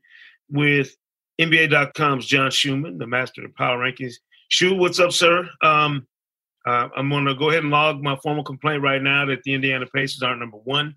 with 0.49 0.93
NBA.com's 1.39 2.25
John 2.25 2.51
Schuhmann, 2.51 2.97
the 2.97 3.07
master 3.07 3.45
of 3.45 3.55
power 3.55 3.77
rankings. 3.77 4.15
Shu, 4.49 4.75
what's 4.75 4.99
up, 4.99 5.13
sir? 5.13 5.47
Um, 5.63 6.05
uh, 6.67 6.89
I'm 6.97 7.09
going 7.09 7.23
to 7.23 7.33
go 7.33 7.49
ahead 7.49 7.63
and 7.63 7.71
log 7.71 8.03
my 8.03 8.17
formal 8.17 8.43
complaint 8.43 8.83
right 8.83 9.01
now 9.01 9.25
that 9.25 9.43
the 9.43 9.53
Indiana 9.53 9.85
Pacers 9.85 10.21
aren't 10.21 10.41
number 10.41 10.57
one 10.57 10.95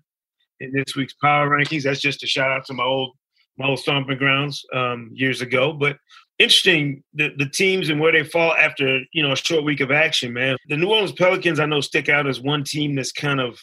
in 0.59 0.73
this 0.73 0.97
week's 0.97 1.13
power 1.13 1.49
rankings. 1.49 1.83
That's 1.83 2.01
just 2.01 2.23
a 2.23 2.27
shout 2.27 2.51
out 2.51 2.65
to 2.65 2.73
my 2.73 2.83
old 2.83 3.15
my 3.57 3.67
old 3.67 3.79
stomping 3.79 4.17
grounds 4.17 4.65
um, 4.73 5.11
years 5.13 5.39
ago. 5.39 5.71
But 5.71 5.95
interesting 6.39 7.03
the, 7.13 7.29
the 7.37 7.47
teams 7.47 7.89
and 7.89 7.99
where 7.99 8.11
they 8.11 8.23
fall 8.23 8.53
after 8.53 9.01
you 9.13 9.21
know 9.23 9.31
a 9.31 9.35
short 9.37 9.63
week 9.63 9.81
of 9.81 9.91
action 9.91 10.33
man. 10.33 10.57
The 10.69 10.77
new 10.77 10.89
orleans 10.89 11.11
pelicans 11.11 11.59
i 11.59 11.65
know 11.65 11.81
stick 11.81 12.09
out 12.09 12.27
as 12.27 12.39
one 12.41 12.63
team 12.63 12.95
that's 12.95 13.11
kind 13.11 13.39
of 13.39 13.59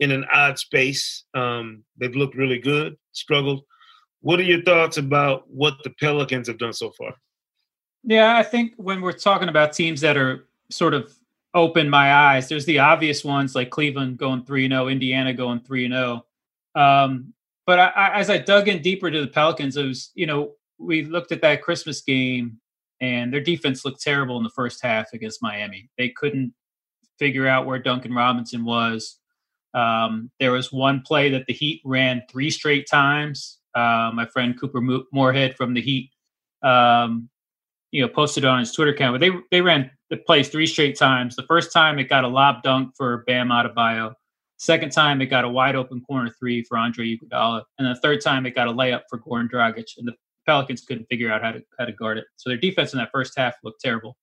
in 0.00 0.10
an 0.10 0.24
odd 0.32 0.58
space. 0.58 1.24
Um, 1.34 1.84
they've 1.98 2.14
looked 2.16 2.34
really 2.34 2.58
good 2.58 2.96
struggled. 3.12 3.62
What 4.22 4.38
are 4.38 4.44
your 4.44 4.62
thoughts 4.62 4.96
about 4.96 5.48
what 5.48 5.74
the 5.84 5.90
pelicans 6.00 6.48
have 6.48 6.58
done 6.58 6.72
so 6.72 6.90
far? 6.90 7.14
Yeah 8.04 8.36
i 8.36 8.42
think 8.42 8.72
when 8.76 9.00
we're 9.00 9.12
talking 9.12 9.48
about 9.48 9.72
teams 9.72 10.00
that 10.00 10.16
are 10.16 10.48
sort 10.70 10.94
of 10.94 11.12
open 11.52 11.90
my 11.90 12.14
eyes 12.14 12.48
there's 12.48 12.64
the 12.64 12.78
obvious 12.78 13.24
ones 13.24 13.54
like 13.54 13.70
cleveland 13.70 14.16
going 14.16 14.42
3-0 14.44 14.90
indiana 14.90 15.34
going 15.34 15.60
3-0 15.60 16.22
um, 16.76 17.34
but 17.66 17.78
I, 17.78 17.88
I, 17.88 18.18
as 18.20 18.30
i 18.30 18.38
dug 18.38 18.68
in 18.68 18.80
deeper 18.80 19.10
to 19.10 19.20
the 19.20 19.26
pelicans 19.26 19.76
it 19.76 19.84
was 19.84 20.12
you 20.14 20.26
know 20.26 20.52
we 20.80 21.04
looked 21.04 21.32
at 21.32 21.42
that 21.42 21.62
Christmas 21.62 22.00
game 22.00 22.58
and 23.00 23.32
their 23.32 23.40
defense 23.40 23.84
looked 23.84 24.02
terrible 24.02 24.36
in 24.36 24.42
the 24.42 24.50
first 24.50 24.82
half 24.82 25.12
against 25.12 25.42
Miami. 25.42 25.88
They 25.96 26.10
couldn't 26.10 26.54
figure 27.18 27.46
out 27.46 27.66
where 27.66 27.78
Duncan 27.78 28.14
Robinson 28.14 28.64
was. 28.64 29.18
Um, 29.74 30.30
there 30.40 30.52
was 30.52 30.72
one 30.72 31.02
play 31.02 31.30
that 31.30 31.46
the 31.46 31.52
Heat 31.52 31.80
ran 31.84 32.22
three 32.30 32.50
straight 32.50 32.88
times. 32.90 33.58
Uh, 33.74 34.10
my 34.12 34.26
friend 34.26 34.58
Couper 34.60 35.04
Moorhead 35.12 35.56
from 35.56 35.74
the 35.74 35.80
Heat, 35.80 36.10
um, 36.62 37.28
you 37.92 38.02
know, 38.02 38.08
posted 38.08 38.44
on 38.44 38.58
his 38.58 38.72
Twitter 38.72 38.92
account. 38.92 39.14
But 39.14 39.20
they 39.20 39.30
they 39.50 39.60
ran 39.60 39.90
the 40.08 40.16
plays 40.16 40.48
three 40.48 40.66
straight 40.66 40.98
times. 40.98 41.36
The 41.36 41.44
first 41.44 41.72
time 41.72 41.98
it 41.98 42.08
got 42.08 42.24
a 42.24 42.28
lob 42.28 42.62
dunk 42.62 42.94
for 42.96 43.18
Bam 43.26 43.48
Adebayo. 43.48 44.14
Second 44.56 44.90
time 44.90 45.22
it 45.22 45.26
got 45.26 45.44
a 45.44 45.48
wide 45.48 45.76
open 45.76 46.00
corner 46.02 46.34
three 46.38 46.64
for 46.64 46.76
Andre 46.76 47.16
Iguodala, 47.16 47.62
and 47.78 47.86
the 47.86 48.00
third 48.00 48.20
time 48.20 48.44
it 48.46 48.54
got 48.54 48.68
a 48.68 48.72
layup 48.72 49.02
for 49.08 49.18
Goran 49.18 49.48
Dragic. 49.48 49.86
And 49.96 50.08
the 50.08 50.14
Pelicans 50.50 50.80
couldn't 50.80 51.06
figure 51.08 51.30
out 51.30 51.42
how 51.42 51.52
to 51.52 51.62
how 51.78 51.84
to 51.84 51.92
guard 51.92 52.18
it. 52.18 52.24
So 52.34 52.50
their 52.50 52.58
defense 52.58 52.92
in 52.92 52.98
that 52.98 53.12
first 53.12 53.34
half 53.36 53.54
looked 53.62 53.80
terrible. 53.80 54.16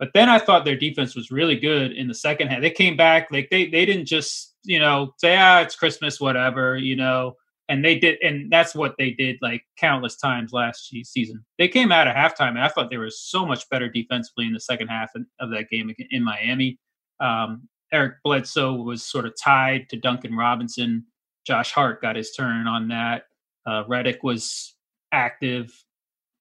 But 0.00 0.10
then 0.14 0.28
I 0.28 0.40
thought 0.40 0.64
their 0.64 0.76
defense 0.76 1.14
was 1.14 1.30
really 1.30 1.56
good 1.56 1.92
in 1.92 2.08
the 2.08 2.14
second 2.14 2.48
half. 2.48 2.60
They 2.60 2.70
came 2.70 2.96
back 2.96 3.30
like 3.30 3.50
they 3.50 3.68
they 3.68 3.86
didn't 3.86 4.06
just 4.06 4.56
you 4.64 4.80
know 4.80 5.14
say 5.18 5.36
ah 5.36 5.60
it's 5.60 5.76
Christmas 5.76 6.20
whatever 6.20 6.76
you 6.76 6.96
know 6.96 7.36
and 7.68 7.84
they 7.84 7.96
did 8.00 8.20
and 8.20 8.50
that's 8.50 8.74
what 8.74 8.96
they 8.98 9.12
did 9.12 9.38
like 9.42 9.62
countless 9.78 10.16
times 10.16 10.52
last 10.52 10.92
season. 11.04 11.44
They 11.56 11.68
came 11.68 11.92
out 11.92 12.08
of 12.08 12.16
halftime 12.16 12.50
and 12.50 12.62
I 12.62 12.68
thought 12.68 12.90
they 12.90 12.96
were 12.96 13.10
so 13.10 13.46
much 13.46 13.68
better 13.68 13.88
defensively 13.88 14.46
in 14.46 14.52
the 14.52 14.58
second 14.58 14.88
half 14.88 15.12
of 15.38 15.50
that 15.50 15.70
game 15.70 15.94
in 16.10 16.24
Miami. 16.24 16.80
Um, 17.20 17.68
Eric 17.92 18.14
Bledsoe 18.24 18.74
was 18.74 19.04
sort 19.04 19.24
of 19.24 19.34
tied 19.40 19.88
to 19.90 19.96
Duncan 19.96 20.36
Robinson. 20.36 21.06
Josh 21.46 21.70
Hart 21.70 22.02
got 22.02 22.16
his 22.16 22.32
turn 22.32 22.66
on 22.66 22.88
that. 22.88 23.26
Uh, 23.66 23.84
Redick 23.84 24.24
was 24.24 24.74
active. 25.12 25.72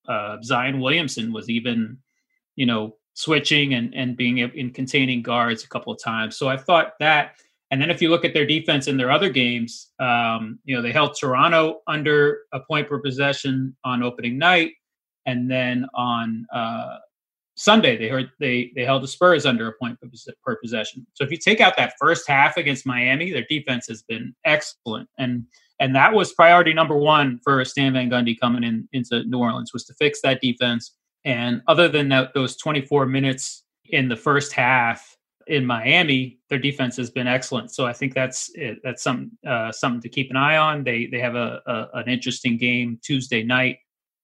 Uh, 0.07 0.37
Zion 0.43 0.79
Williamson 0.79 1.31
was 1.31 1.49
even, 1.49 1.97
you 2.55 2.65
know, 2.65 2.95
switching 3.13 3.73
and 3.73 3.93
and 3.93 4.15
being 4.15 4.37
in 4.37 4.71
containing 4.71 5.21
guards 5.21 5.63
a 5.63 5.67
couple 5.67 5.91
of 5.91 6.01
times. 6.01 6.37
So 6.37 6.47
I 6.47 6.57
thought 6.57 6.93
that, 6.99 7.35
And 7.71 7.81
then 7.81 7.89
if 7.91 8.01
you 8.01 8.09
look 8.09 8.25
at 8.25 8.33
their 8.33 8.45
defense 8.45 8.87
in 8.87 8.97
their 8.97 9.11
other 9.11 9.29
games, 9.29 9.91
um, 9.99 10.59
you 10.63 10.75
know, 10.75 10.81
they 10.81 10.91
held 10.91 11.15
Toronto 11.19 11.81
under 11.87 12.39
a 12.51 12.59
point 12.59 12.89
per 12.89 12.99
possession 12.99 13.75
on 13.83 14.01
opening 14.01 14.37
night. 14.37 14.71
And 15.25 15.49
then 15.49 15.85
on 15.93 16.47
uh, 16.51 16.97
Sunday, 17.59 17.97
they 17.97 18.07
heard 18.07 18.31
they 18.39 18.71
they 18.73 18.85
held 18.85 19.03
the 19.03 19.07
Spurs 19.07 19.45
under 19.45 19.67
a 19.67 19.73
point 19.73 19.97
per 20.45 20.55
possession. 20.55 21.05
So 21.13 21.25
if 21.25 21.29
you 21.29 21.35
take 21.35 21.59
out 21.59 21.75
that 21.75 21.93
first 21.99 22.25
half 22.25 22.55
against 22.55 22.85
Miami, 22.85 23.31
their 23.33 23.45
defense 23.49 23.85
has 23.89 24.01
been 24.01 24.33
excellent, 24.45 25.09
and 25.17 25.43
and 25.81 25.93
that 25.93 26.13
was 26.13 26.31
priority 26.31 26.73
number 26.73 26.95
one 26.95 27.37
for 27.43 27.63
Stan 27.65 27.91
Van 27.91 28.09
Gundy 28.09 28.39
coming 28.39 28.63
in 28.63 28.87
into 28.93 29.25
New 29.25 29.39
Orleans 29.39 29.73
was 29.73 29.83
to 29.87 29.93
fix 29.95 30.21
that 30.21 30.39
defense. 30.39 30.95
And 31.25 31.61
other 31.67 31.89
than 31.89 32.07
that, 32.09 32.33
those 32.33 32.55
24 32.55 33.05
minutes 33.05 33.65
in 33.89 34.07
the 34.07 34.15
first 34.15 34.53
half 34.53 35.17
in 35.47 35.65
Miami, 35.65 36.39
their 36.49 36.59
defense 36.59 36.95
has 36.95 37.11
been 37.11 37.27
excellent. 37.27 37.73
So 37.73 37.85
I 37.85 37.91
think 37.91 38.13
that's 38.13 38.49
that's 38.85 39.03
something 39.03 39.31
uh, 39.45 39.73
something 39.73 40.01
to 40.01 40.07
keep 40.07 40.29
an 40.29 40.37
eye 40.37 40.55
on. 40.55 40.85
They 40.85 41.07
they 41.07 41.19
have 41.19 41.35
a, 41.35 41.61
a 41.67 41.99
an 41.99 42.07
interesting 42.07 42.57
game 42.57 43.01
Tuesday 43.03 43.43
night, 43.43 43.79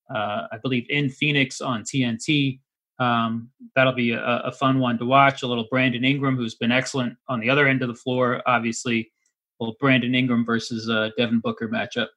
uh, 0.10 0.48
I 0.54 0.58
believe, 0.64 0.86
in 0.90 1.10
Phoenix 1.10 1.60
on 1.60 1.84
TNT. 1.84 2.62
Um, 3.00 3.50
that'll 3.76 3.94
be 3.94 4.12
a, 4.12 4.22
a, 4.22 4.52
fun 4.52 4.80
one 4.80 4.98
to 5.00 5.06
watch. 5.06 5.44
A 5.44 5.48
little 5.48 5.68
Brandon 5.70 6.06
Ingram, 6.06 6.38
who's 6.38 6.56
been 6.56 6.72
excellent 6.72 7.18
on 7.28 7.42
the 7.42 7.50
other 7.50 7.68
end 7.68 7.82
of 7.82 7.90
the 7.90 7.96
floor, 7.96 8.42
obviously. 8.46 9.12
Well, 9.60 9.76
Brandon 9.80 10.16
Ingram 10.16 10.46
versus 10.46 10.90
uh, 10.90 11.10
Devin 11.18 11.40
Booker 11.40 11.68
matchup. 11.68 12.08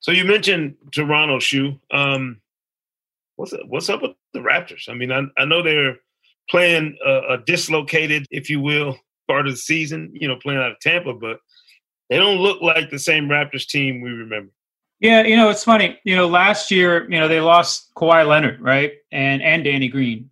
So 0.00 0.12
you 0.12 0.24
mentioned 0.24 0.76
Toronto, 0.92 1.38
Shu. 1.38 1.78
Um, 1.90 2.40
what's 3.36 3.52
what's 3.66 3.88
up 3.88 4.02
with 4.02 4.12
the 4.32 4.40
Raptors? 4.40 4.88
I 4.88 4.94
mean, 4.94 5.12
I, 5.12 5.22
I 5.36 5.44
know 5.44 5.62
they're 5.62 5.96
playing 6.48 6.96
a, 7.04 7.34
a, 7.34 7.38
dislocated, 7.44 8.26
if 8.30 8.48
you 8.48 8.60
will, 8.60 8.98
part 9.28 9.46
of 9.46 9.52
the 9.52 9.58
season. 9.58 10.10
You 10.14 10.28
know, 10.28 10.36
playing 10.36 10.60
out 10.60 10.72
of 10.72 10.80
Tampa, 10.80 11.14
but 11.14 11.38
they 12.08 12.16
don't 12.16 12.38
look 12.38 12.62
like 12.62 12.90
the 12.90 12.98
same 12.98 13.28
Raptors 13.28 13.66
team 13.66 14.00
we 14.00 14.10
remember. 14.10 14.52
Yeah, 15.00 15.22
you 15.22 15.36
know, 15.36 15.48
it's 15.48 15.62
funny. 15.64 15.98
You 16.04 16.16
know, 16.16 16.26
last 16.26 16.70
year, 16.70 17.04
you 17.04 17.18
know, 17.20 17.28
they 17.28 17.40
lost 17.40 17.94
Kawhi 17.94 18.26
Leonard, 18.26 18.60
right, 18.60 18.94
and 19.12 19.42
and 19.42 19.62
Danny 19.62 19.88
Green, 19.88 20.30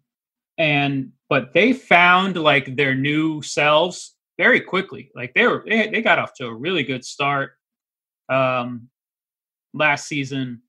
and 0.58 1.12
but 1.28 1.52
they 1.54 1.72
found 1.72 2.36
like 2.36 2.76
their 2.76 2.94
new 2.94 3.42
selves 3.42 4.14
very 4.38 4.60
quickly. 4.60 5.10
Like 5.14 5.34
they 5.34 5.46
were, 5.46 5.64
they, 5.66 5.88
they 5.88 6.02
got 6.02 6.18
off 6.18 6.34
to 6.34 6.46
a 6.46 6.54
really 6.54 6.82
good 6.82 7.04
start 7.04 7.52
um, 8.28 8.88
last 9.72 10.06
season 10.06 10.62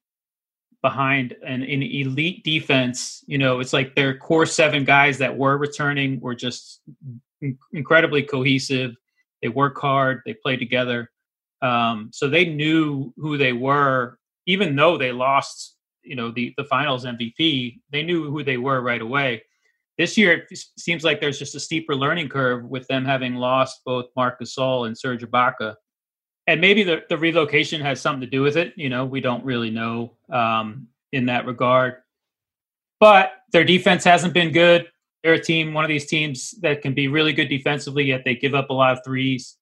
behind 0.81 1.35
an, 1.45 1.63
an 1.63 1.83
elite 1.83 2.43
defense. 2.43 3.23
You 3.27 3.37
know, 3.37 3.59
it's 3.59 3.73
like 3.73 3.95
their 3.95 4.17
core 4.17 4.45
seven 4.45 4.83
guys 4.83 5.17
that 5.17 5.35
were 5.35 5.57
returning 5.57 6.19
were 6.19 6.35
just 6.35 6.81
incredibly 7.73 8.23
cohesive. 8.23 8.95
They 9.41 9.49
work 9.49 9.77
hard. 9.79 10.21
They 10.25 10.33
play 10.33 10.55
together. 10.57 11.11
Um, 11.61 12.09
so 12.13 12.29
they 12.29 12.45
knew 12.45 13.13
who 13.17 13.37
they 13.37 13.53
were, 13.53 14.19
even 14.45 14.75
though 14.75 14.97
they 14.97 15.11
lost, 15.11 15.75
you 16.03 16.15
know, 16.15 16.31
the 16.31 16.53
the 16.57 16.63
finals 16.63 17.05
MVP. 17.05 17.79
They 17.91 18.03
knew 18.03 18.29
who 18.29 18.43
they 18.43 18.57
were 18.57 18.81
right 18.81 19.01
away. 19.01 19.43
This 19.97 20.17
year, 20.17 20.45
it 20.49 20.59
seems 20.77 21.03
like 21.03 21.19
there's 21.19 21.39
just 21.39 21.55
a 21.55 21.59
steeper 21.59 21.95
learning 21.95 22.29
curve 22.29 22.65
with 22.65 22.87
them 22.87 23.03
having 23.03 23.35
lost 23.35 23.81
both 23.83 24.05
Marc 24.15 24.39
Gasol 24.39 24.85
and 24.85 24.97
Serge 24.97 25.23
Ibaka, 25.23 25.75
and 26.45 26.61
maybe 26.61 26.83
the 26.83 27.03
the 27.09 27.17
relocation 27.17 27.81
has 27.81 27.99
something 27.99 28.21
to 28.21 28.27
do 28.27 28.41
with 28.41 28.57
it. 28.57 28.73
You 28.75 28.89
know, 28.89 29.05
we 29.05 29.21
don't 29.21 29.43
really 29.43 29.71
know 29.71 30.13
um, 30.31 30.87
in 31.11 31.25
that 31.25 31.45
regard. 31.45 31.95
But 32.99 33.31
their 33.51 33.63
defense 33.63 34.03
hasn't 34.03 34.33
been 34.33 34.51
good. 34.51 34.87
They're 35.23 35.33
a 35.33 35.43
team, 35.43 35.73
one 35.73 35.83
of 35.83 35.89
these 35.89 36.05
teams 36.05 36.51
that 36.61 36.81
can 36.81 36.93
be 36.93 37.07
really 37.07 37.33
good 37.33 37.49
defensively, 37.49 38.05
yet 38.05 38.23
they 38.23 38.35
give 38.35 38.55
up 38.55 38.69
a 38.69 38.73
lot 38.73 38.93
of 38.93 39.03
threes 39.03 39.56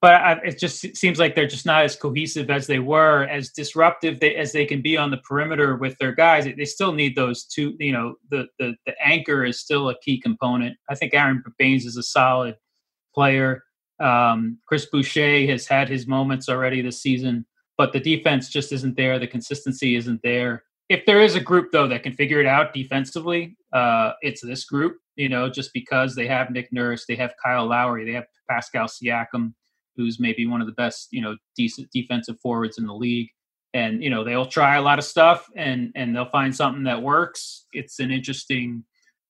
but 0.00 0.14
I, 0.14 0.32
it 0.44 0.58
just 0.58 0.96
seems 0.96 1.18
like 1.18 1.34
they're 1.34 1.48
just 1.48 1.66
not 1.66 1.84
as 1.84 1.96
cohesive 1.96 2.50
as 2.50 2.66
they 2.66 2.78
were, 2.78 3.24
as 3.24 3.50
disruptive 3.50 4.20
they, 4.20 4.36
as 4.36 4.52
they 4.52 4.64
can 4.64 4.80
be 4.80 4.96
on 4.96 5.10
the 5.10 5.16
perimeter 5.18 5.76
with 5.76 5.98
their 5.98 6.12
guys. 6.12 6.44
They 6.44 6.64
still 6.64 6.92
need 6.92 7.16
those 7.16 7.44
two. 7.44 7.74
You 7.80 7.92
know, 7.92 8.14
the 8.30 8.46
the 8.58 8.76
the 8.86 8.94
anchor 9.04 9.44
is 9.44 9.58
still 9.60 9.88
a 9.88 9.98
key 10.00 10.20
component. 10.20 10.76
I 10.88 10.94
think 10.94 11.14
Aron 11.14 11.42
Baynes 11.58 11.84
is 11.84 11.96
a 11.96 12.02
solid 12.02 12.56
player. 13.12 13.64
Um, 13.98 14.58
Chris 14.66 14.86
Boucher 14.86 15.46
has 15.48 15.66
had 15.66 15.88
his 15.88 16.06
moments 16.06 16.48
already 16.48 16.80
this 16.80 17.02
season, 17.02 17.44
but 17.76 17.92
the 17.92 17.98
defense 17.98 18.48
just 18.48 18.70
isn't 18.70 18.96
there. 18.96 19.18
The 19.18 19.26
consistency 19.26 19.96
isn't 19.96 20.20
there. 20.22 20.62
If 20.88 21.04
there 21.06 21.20
is 21.20 21.34
a 21.34 21.40
group 21.40 21.72
though 21.72 21.88
that 21.88 22.04
can 22.04 22.12
figure 22.12 22.40
it 22.40 22.46
out 22.46 22.72
defensively, 22.72 23.56
uh, 23.72 24.12
it's 24.22 24.42
this 24.42 24.64
group. 24.64 24.98
You 25.16 25.28
know, 25.28 25.50
just 25.50 25.72
because 25.74 26.14
they 26.14 26.28
have 26.28 26.52
Nick 26.52 26.72
Nurse, 26.72 27.04
they 27.08 27.16
have 27.16 27.34
Kyle 27.44 27.66
Lowry, 27.66 28.04
they 28.04 28.12
have 28.12 28.26
Pascal 28.48 28.86
Siakam 28.86 29.54
who's 29.98 30.18
maybe 30.18 30.46
one 30.46 30.62
of 30.62 30.66
the 30.66 30.72
best, 30.72 31.08
you 31.10 31.20
know, 31.20 31.36
decent 31.56 31.90
defensive 31.92 32.40
forwards 32.40 32.78
in 32.78 32.86
the 32.86 32.94
league. 32.94 33.28
And 33.74 34.02
you 34.02 34.08
know 34.08 34.24
they'll 34.24 34.46
try 34.46 34.76
a 34.76 34.82
lot 34.82 34.98
of 34.98 35.04
stuff, 35.04 35.46
and 35.54 35.92
and 35.94 36.16
they'll 36.16 36.30
find 36.30 36.56
something 36.56 36.84
that 36.84 37.02
works. 37.02 37.66
It's 37.74 37.98
an 37.98 38.10
interesting 38.10 38.82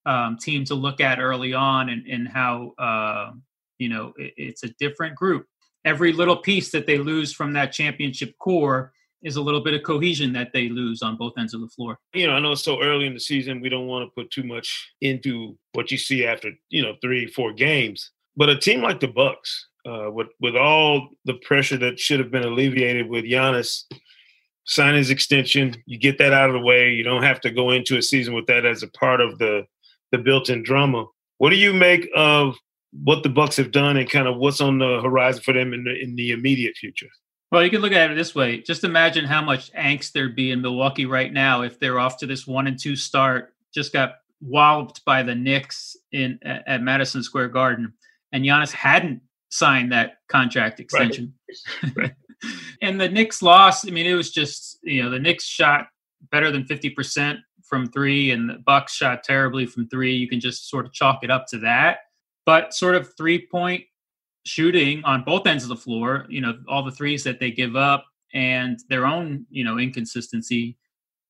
um, 0.05 0.37
team 0.39 0.63
to 0.65 0.75
look 0.75 1.01
at 1.01 1.19
early 1.19 1.53
on, 1.53 1.89
and 1.89 2.07
and 2.07 2.25
how 2.25 2.73
uh, 2.79 3.31
you 3.79 3.89
know 3.89 4.13
it, 4.15 4.33
it's 4.37 4.63
a 4.63 4.69
different 4.79 5.15
group. 5.15 5.45
Every 5.83 6.13
little 6.13 6.37
piece 6.37 6.71
that 6.71 6.87
they 6.87 6.97
lose 6.97 7.33
from 7.33 7.51
that 7.53 7.73
championship 7.73 8.33
core 8.39 8.93
is 9.21 9.35
a 9.35 9.41
little 9.41 9.61
bit 9.61 9.73
of 9.73 9.83
cohesion 9.83 10.31
that 10.33 10.51
they 10.53 10.69
lose 10.69 11.01
on 11.01 11.17
both 11.17 11.33
ends 11.37 11.53
of 11.53 11.61
the 11.61 11.67
floor. 11.67 11.97
You 12.13 12.27
know, 12.27 12.33
I 12.33 12.39
know 12.39 12.53
it's 12.53 12.63
so 12.63 12.81
early 12.81 13.05
in 13.05 13.13
the 13.13 13.19
season, 13.19 13.61
we 13.61 13.69
don't 13.69 13.87
want 13.87 14.07
to 14.07 14.21
put 14.21 14.31
too 14.31 14.43
much 14.43 14.93
into 15.01 15.57
what 15.73 15.91
you 15.91 15.97
see 15.97 16.25
after, 16.25 16.51
you 16.69 16.81
know, 16.81 16.93
three, 17.01 17.27
four 17.27 17.53
games. 17.53 18.11
But 18.37 18.49
a 18.49 18.57
team 18.57 18.81
like 18.81 18.99
the 18.99 19.07
Bucks, 19.07 19.67
uh, 19.87 20.11
with 20.11 20.27
with 20.39 20.55
all 20.55 21.09
the 21.25 21.35
pressure 21.45 21.77
that 21.77 21.99
should 21.99 22.19
have 22.19 22.31
been 22.31 22.43
alleviated 22.43 23.07
with 23.09 23.25
Giannis 23.25 23.83
signing 24.65 24.97
his 24.97 25.09
extension. 25.09 25.75
You 25.85 25.97
get 25.97 26.17
that 26.19 26.31
out 26.31 26.49
of 26.49 26.53
the 26.53 26.61
way. 26.61 26.91
You 26.91 27.03
don't 27.03 27.23
have 27.23 27.41
to 27.41 27.51
go 27.51 27.71
into 27.71 27.97
a 27.97 28.01
season 28.01 28.33
with 28.33 28.45
that 28.47 28.65
as 28.65 28.83
a 28.83 28.87
part 28.89 29.19
of 29.19 29.37
the 29.39 29.65
the 30.11 30.17
built-in 30.17 30.63
drama. 30.63 31.05
What 31.37 31.51
do 31.51 31.55
you 31.55 31.73
make 31.73 32.09
of 32.15 32.55
what 32.91 33.23
the 33.23 33.29
Bucks 33.29 33.57
have 33.57 33.71
done 33.71 33.97
and 33.97 34.09
kind 34.09 34.27
of 34.27 34.37
what's 34.37 34.61
on 34.61 34.79
the 34.79 34.99
horizon 35.01 35.41
for 35.43 35.53
them 35.53 35.73
in 35.73 35.83
the 35.83 35.99
in 35.99 36.15
the 36.15 36.31
immediate 36.31 36.75
future? 36.77 37.09
Well, 37.51 37.63
you 37.63 37.71
can 37.71 37.81
look 37.81 37.93
at 37.93 38.11
it 38.11 38.15
this 38.15 38.35
way. 38.35 38.61
Just 38.61 38.83
imagine 38.83 39.25
how 39.25 39.41
much 39.41 39.73
angst 39.73 40.11
there'd 40.11 40.35
be 40.35 40.51
in 40.51 40.61
Milwaukee 40.61 41.07
right 41.07 41.33
now 41.33 41.63
if 41.63 41.79
they're 41.79 41.99
off 41.99 42.17
to 42.17 42.27
this 42.27 42.45
one 42.45 42.67
and 42.67 42.79
two 42.79 42.95
start. 42.95 43.55
Just 43.73 43.91
got 43.91 44.17
walloped 44.41 45.03
by 45.03 45.23
the 45.23 45.33
Knicks 45.33 45.97
in 46.11 46.39
at 46.43 46.83
Madison 46.83 47.23
Square 47.23 47.49
Garden, 47.49 47.93
and 48.31 48.43
Giannis 48.43 48.71
hadn't 48.71 49.21
sign 49.49 49.89
that 49.89 50.17
contract 50.27 50.79
extension. 50.79 51.33
Right. 51.83 51.93
right. 51.97 52.13
and 52.81 53.01
the 53.01 53.09
Knicks 53.09 53.41
loss, 53.41 53.87
I 53.87 53.91
mean, 53.91 54.05
it 54.05 54.13
was 54.13 54.31
just, 54.31 54.79
you 54.83 55.03
know, 55.03 55.09
the 55.09 55.19
Knicks 55.19 55.45
shot 55.45 55.87
better 56.31 56.51
than 56.51 56.63
50% 56.63 57.39
from 57.63 57.87
three 57.87 58.31
and 58.31 58.49
the 58.49 58.61
Bucks 58.65 58.93
shot 58.93 59.23
terribly 59.23 59.65
from 59.65 59.87
three. 59.89 60.15
You 60.15 60.27
can 60.27 60.39
just 60.39 60.69
sort 60.69 60.85
of 60.85 60.93
chalk 60.93 61.23
it 61.23 61.31
up 61.31 61.47
to 61.47 61.57
that. 61.59 61.99
But 62.45 62.73
sort 62.73 62.95
of 62.95 63.15
three 63.17 63.47
point 63.47 63.83
shooting 64.45 65.03
on 65.03 65.23
both 65.23 65.45
ends 65.45 65.63
of 65.63 65.69
the 65.69 65.75
floor, 65.75 66.25
you 66.29 66.41
know, 66.41 66.57
all 66.67 66.83
the 66.83 66.91
threes 66.91 67.23
that 67.23 67.39
they 67.39 67.51
give 67.51 67.75
up 67.75 68.05
and 68.33 68.79
their 68.89 69.05
own, 69.05 69.45
you 69.49 69.63
know, 69.63 69.77
inconsistency 69.77 70.77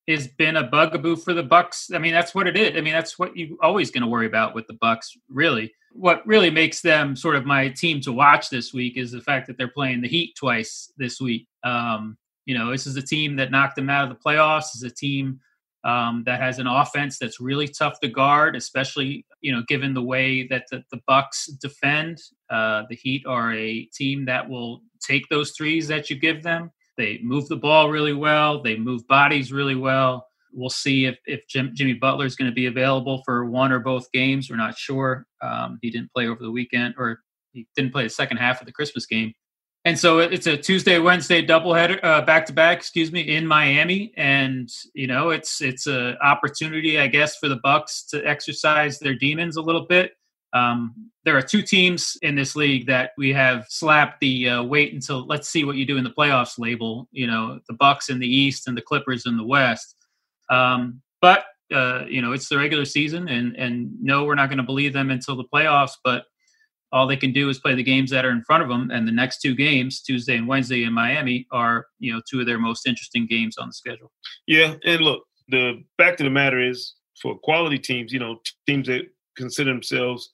has 0.09 0.27
been 0.27 0.57
a 0.57 0.67
bugaboo 0.67 1.15
for 1.15 1.33
the 1.33 1.43
Bucks. 1.43 1.89
I 1.93 1.99
mean, 1.99 2.13
that's 2.13 2.33
what 2.33 2.47
it 2.47 2.57
is. 2.57 2.75
I 2.75 2.81
mean, 2.81 2.93
that's 2.93 3.19
what 3.19 3.35
you 3.37 3.57
always 3.61 3.91
going 3.91 4.01
to 4.01 4.07
worry 4.07 4.25
about 4.25 4.55
with 4.55 4.67
the 4.67 4.77
Bucks, 4.81 5.15
really. 5.29 5.71
What 5.91 6.25
really 6.25 6.49
makes 6.49 6.81
them 6.81 7.15
sort 7.15 7.35
of 7.35 7.45
my 7.45 7.69
team 7.69 8.01
to 8.01 8.11
watch 8.11 8.49
this 8.49 8.73
week 8.73 8.97
is 8.97 9.11
the 9.11 9.21
fact 9.21 9.47
that 9.47 9.57
they're 9.57 9.67
playing 9.67 10.01
the 10.01 10.07
Heat 10.07 10.35
twice 10.35 10.91
this 10.97 11.19
week. 11.21 11.47
Um, 11.63 12.17
you 12.45 12.57
know, 12.57 12.71
this 12.71 12.87
is 12.87 12.95
a 12.95 13.01
team 13.01 13.35
that 13.37 13.51
knocked 13.51 13.75
them 13.75 13.89
out 13.89 14.09
of 14.09 14.09
the 14.09 14.23
playoffs. 14.23 14.73
This 14.73 14.77
is 14.77 14.91
a 14.91 14.95
team 14.95 15.39
um, 15.83 16.23
that 16.25 16.41
has 16.41 16.59
an 16.59 16.67
offense 16.67 17.17
that's 17.17 17.39
really 17.39 17.67
tough 17.67 17.99
to 18.01 18.07
guard, 18.07 18.55
especially 18.55 19.25
you 19.41 19.51
know 19.51 19.63
given 19.67 19.93
the 19.93 20.03
way 20.03 20.47
that 20.47 20.65
the, 20.71 20.83
the 20.91 20.99
Bucks 21.07 21.47
defend. 21.61 22.19
Uh, 22.49 22.83
the 22.89 22.95
Heat 22.95 23.23
are 23.27 23.53
a 23.53 23.85
team 23.93 24.25
that 24.25 24.49
will 24.49 24.81
take 24.99 25.29
those 25.29 25.51
threes 25.51 25.87
that 25.87 26.09
you 26.09 26.17
give 26.17 26.43
them 26.43 26.71
they 26.99 27.19
move 27.23 27.47
the 27.47 27.55
ball 27.55 27.89
really 27.89 28.13
well. 28.13 28.61
They 28.61 28.75
move 28.75 29.07
bodies 29.07 29.51
really 29.53 29.75
well. 29.75 30.27
We'll 30.51 30.69
see 30.69 31.05
if, 31.05 31.17
if 31.25 31.47
Jim, 31.47 31.71
Jimmy 31.73 31.93
Butler 31.93 32.25
is 32.25 32.35
going 32.35 32.51
to 32.51 32.53
be 32.53 32.65
available 32.65 33.21
for 33.23 33.45
one 33.45 33.71
or 33.71 33.79
both 33.79 34.11
games. 34.11 34.49
We're 34.49 34.57
not 34.57 34.77
sure. 34.77 35.25
Um, 35.41 35.79
he 35.81 35.89
didn't 35.89 36.11
play 36.13 36.27
over 36.27 36.43
the 36.43 36.51
weekend, 36.51 36.95
or 36.97 37.21
he 37.53 37.67
didn't 37.75 37.93
play 37.93 38.03
the 38.03 38.09
second 38.09 38.37
half 38.37 38.59
of 38.59 38.65
the 38.65 38.73
Christmas 38.73 39.05
game. 39.05 39.33
And 39.85 39.97
so 39.97 40.19
it's 40.19 40.45
a 40.45 40.57
Tuesday, 40.57 40.99
Wednesday 40.99 41.45
doubleheader, 41.45 42.01
back 42.25 42.45
to 42.47 42.53
back, 42.53 42.77
excuse 42.77 43.13
me, 43.13 43.21
in 43.21 43.47
Miami, 43.47 44.11
and 44.17 44.69
you 44.93 45.07
know 45.07 45.29
it's 45.29 45.61
it's 45.61 45.87
a 45.87 46.17
opportunity, 46.21 46.99
I 46.99 47.07
guess, 47.07 47.37
for 47.37 47.47
the 47.47 47.61
Bucks 47.63 48.03
to 48.07 48.21
exercise 48.27 48.99
their 48.99 49.15
demons 49.15 49.55
a 49.55 49.61
little 49.61 49.85
bit. 49.85 50.11
Um, 50.53 51.11
there 51.25 51.37
are 51.37 51.41
two 51.41 51.61
teams 51.61 52.17
in 52.21 52.35
this 52.35 52.55
league 52.55 52.87
that 52.87 53.11
we 53.17 53.31
have 53.33 53.65
slapped 53.69 54.19
the 54.19 54.49
uh, 54.49 54.63
wait 54.63 54.93
until 54.93 55.25
let's 55.27 55.49
see 55.49 55.63
what 55.63 55.75
you 55.75 55.85
do 55.85 55.97
in 55.97 56.03
the 56.03 56.09
playoffs 56.09 56.57
label. 56.57 57.07
You 57.11 57.27
know, 57.27 57.59
the 57.67 57.75
Bucks 57.75 58.09
in 58.09 58.19
the 58.19 58.27
East 58.27 58.67
and 58.67 58.75
the 58.75 58.81
Clippers 58.81 59.25
in 59.25 59.37
the 59.37 59.45
West. 59.45 59.95
Um, 60.49 61.01
but 61.21 61.45
uh, 61.73 62.05
you 62.07 62.21
know, 62.21 62.31
it's 62.31 62.49
the 62.49 62.57
regular 62.57 62.85
season, 62.85 63.27
and 63.27 63.55
and 63.55 63.91
no, 64.01 64.25
we're 64.25 64.35
not 64.35 64.49
going 64.49 64.57
to 64.57 64.63
believe 64.63 64.93
them 64.93 65.11
until 65.11 65.35
the 65.35 65.45
playoffs. 65.53 65.93
But 66.03 66.25
all 66.91 67.05
they 67.05 67.17
can 67.17 67.31
do 67.31 67.49
is 67.49 67.59
play 67.59 67.75
the 67.75 67.83
games 67.83 68.09
that 68.09 68.25
are 68.25 68.31
in 68.31 68.43
front 68.43 68.63
of 68.63 68.69
them. 68.69 68.89
And 68.89 69.07
the 69.07 69.11
next 69.11 69.41
two 69.41 69.53
games, 69.53 70.01
Tuesday 70.01 70.35
and 70.35 70.47
Wednesday 70.47 70.83
in 70.83 70.93
Miami, 70.93 71.47
are 71.51 71.85
you 71.99 72.11
know 72.11 72.21
two 72.27 72.39
of 72.39 72.47
their 72.47 72.59
most 72.59 72.87
interesting 72.87 73.27
games 73.27 73.57
on 73.57 73.67
the 73.67 73.73
schedule. 73.73 74.11
Yeah, 74.47 74.75
and 74.83 75.01
look, 75.01 75.23
the 75.49 75.83
fact 75.97 76.21
of 76.21 76.25
the 76.25 76.31
matter 76.31 76.59
is, 76.59 76.95
for 77.21 77.37
quality 77.37 77.77
teams, 77.77 78.11
you 78.11 78.19
know, 78.19 78.39
teams 78.65 78.87
that 78.87 79.03
consider 79.35 79.71
themselves 79.71 80.31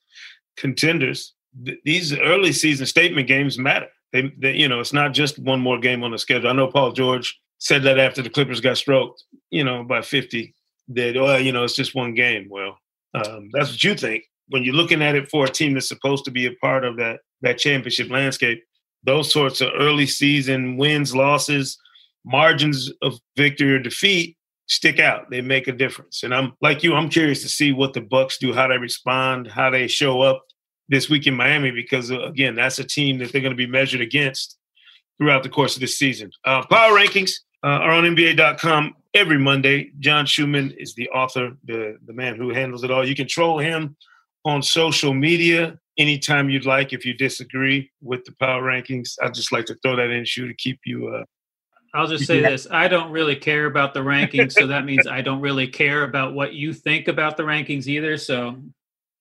contenders, 0.58 1.34
th- 1.65 1.80
these 1.84 2.18
early 2.18 2.52
season 2.52 2.86
statement 2.86 3.28
games 3.28 3.58
matter. 3.58 3.88
They, 4.13 4.34
they, 4.38 4.54
you 4.54 4.68
know, 4.68 4.80
it's 4.80 4.94
not 4.94 5.13
just 5.13 5.39
one 5.39 5.60
more 5.60 5.80
game 5.80 6.04
on 6.04 6.12
the 6.12 6.18
schedule. 6.18 6.50
I 6.50 6.54
know 6.54 6.68
Paul 6.68 6.91
George 6.91 7.38
said 7.60 7.84
that 7.84 8.00
after 8.00 8.22
the 8.22 8.30
Clippers 8.30 8.62
got 8.62 8.78
stroked, 8.78 9.24
you 9.50 9.63
know, 9.63 9.84
by 9.84 10.02
50, 10.02 10.54
that, 10.89 11.18
oh, 11.18 11.38
you 11.38 11.52
know, 11.52 11.63
it's 11.63 11.76
just 11.76 11.96
one 11.96 12.13
game. 12.13 12.48
Well, 12.50 12.78
um, 13.13 13.50
that's 13.52 13.72
what 13.72 13.84
you 13.84 13.96
think. 13.96 14.24
When 14.50 14.63
you're 14.63 14.76
looking 14.76 15.02
at 15.02 15.15
it 15.15 15.30
for 15.30 15.46
a 15.46 15.50
team 15.50 15.74
that's 15.74 15.88
supposed 15.88 16.26
to 16.26 16.32
be 16.32 16.46
a 16.46 16.54
part 16.56 16.86
of 16.86 16.98
that 16.98 17.20
that 17.41 17.58
championship 17.58 18.10
landscape, 18.10 18.63
those 19.04 19.32
sorts 19.32 19.62
of 19.62 19.70
early 19.78 20.06
season 20.06 20.78
wins, 20.78 21.15
losses, 21.15 21.78
margins 22.24 22.91
of 23.02 23.20
victory 23.36 23.74
or 23.74 23.80
defeat 23.80 24.38
stick 24.67 24.99
out. 24.99 25.30
They 25.30 25.41
make 25.41 25.67
a 25.67 25.71
difference. 25.71 26.23
And 26.23 26.34
I'm 26.34 26.54
like 26.62 26.84
you, 26.84 26.95
I'm 26.95 27.10
curious 27.10 27.41
to 27.43 27.49
see 27.49 27.71
what 27.71 27.93
the 27.93 28.01
Bucks 28.01 28.38
do, 28.38 28.54
how 28.54 28.67
they 28.67 28.78
respond, 28.78 29.47
how 29.47 29.69
they 29.69 29.88
show 29.88 30.21
up 30.21 30.43
this 30.89 31.10
week 31.10 31.28
in 31.28 31.34
Miami, 31.34 31.71
because 31.71 32.12
uh, 32.12 32.21
again, 32.23 32.56
that's 32.56 32.80
a 32.80 32.84
team 32.84 33.17
that 33.19 33.32
they're 33.32 33.41
going 33.41 33.51
to 33.51 33.58
be 33.58 33.67
measured 33.67 34.01
against 34.01 34.58
throughout 35.17 35.43
the 35.43 35.49
course 35.49 35.75
of 35.75 35.82
this 35.82 35.97
season. 35.97 36.30
Uh, 36.43 36.63
power 36.67 36.93
rankings 36.93 37.32
uh, 37.63 37.67
are 37.67 37.91
on 37.91 38.04
NBA.com 38.04 38.93
every 39.13 39.39
Monday. 39.39 39.91
John 39.99 40.25
Schuhmann 40.25 40.71
is 40.78 40.93
the 40.95 41.10
author, 41.10 41.51
the, 41.65 41.97
the 42.06 42.13
man 42.13 42.36
who 42.36 42.54
handles 42.54 42.84
it 42.84 42.91
all. 42.91 43.08
You 43.08 43.15
can 43.15 43.28
troll 43.28 43.60
him 43.60 43.95
on 44.43 44.62
social 44.62 45.13
media 45.13 45.80
anytime 45.97 46.49
you'd 46.49 46.65
like 46.65 46.93
if 46.93 47.06
you 47.06 47.13
disagree 47.13 47.89
with 48.01 48.23
the 48.25 48.34
power 48.39 48.62
rankings. 48.62 49.15
I'd 49.21 49.34
just 49.34 49.51
like 49.51 49.65
to 49.65 49.75
throw 49.75 49.95
that 49.95 50.12
in, 50.12 50.25
Shu, 50.25 50.47
to 50.47 50.54
keep 50.54 50.80
you 50.86 51.08
uh, 51.08 51.23
I'll 51.96 52.08
just 52.08 52.26
say 52.26 52.42
this. 52.42 52.68
I 52.70 52.90
don't 52.90 53.10
really 53.12 53.38
care 53.38 53.68
about 53.68 53.94
the 53.94 54.02
rankings, 54.02 54.52
so 54.52 54.68
that 54.68 54.84
means 54.84 55.08
I 55.08 55.22
don't 55.22 55.40
really 55.40 55.68
care 55.68 56.04
about 56.04 56.34
what 56.34 56.54
you 56.54 56.74
think 56.74 57.08
about 57.08 57.38
the 57.38 57.44
rankings 57.44 57.88
either. 57.88 58.18
So, 58.18 58.62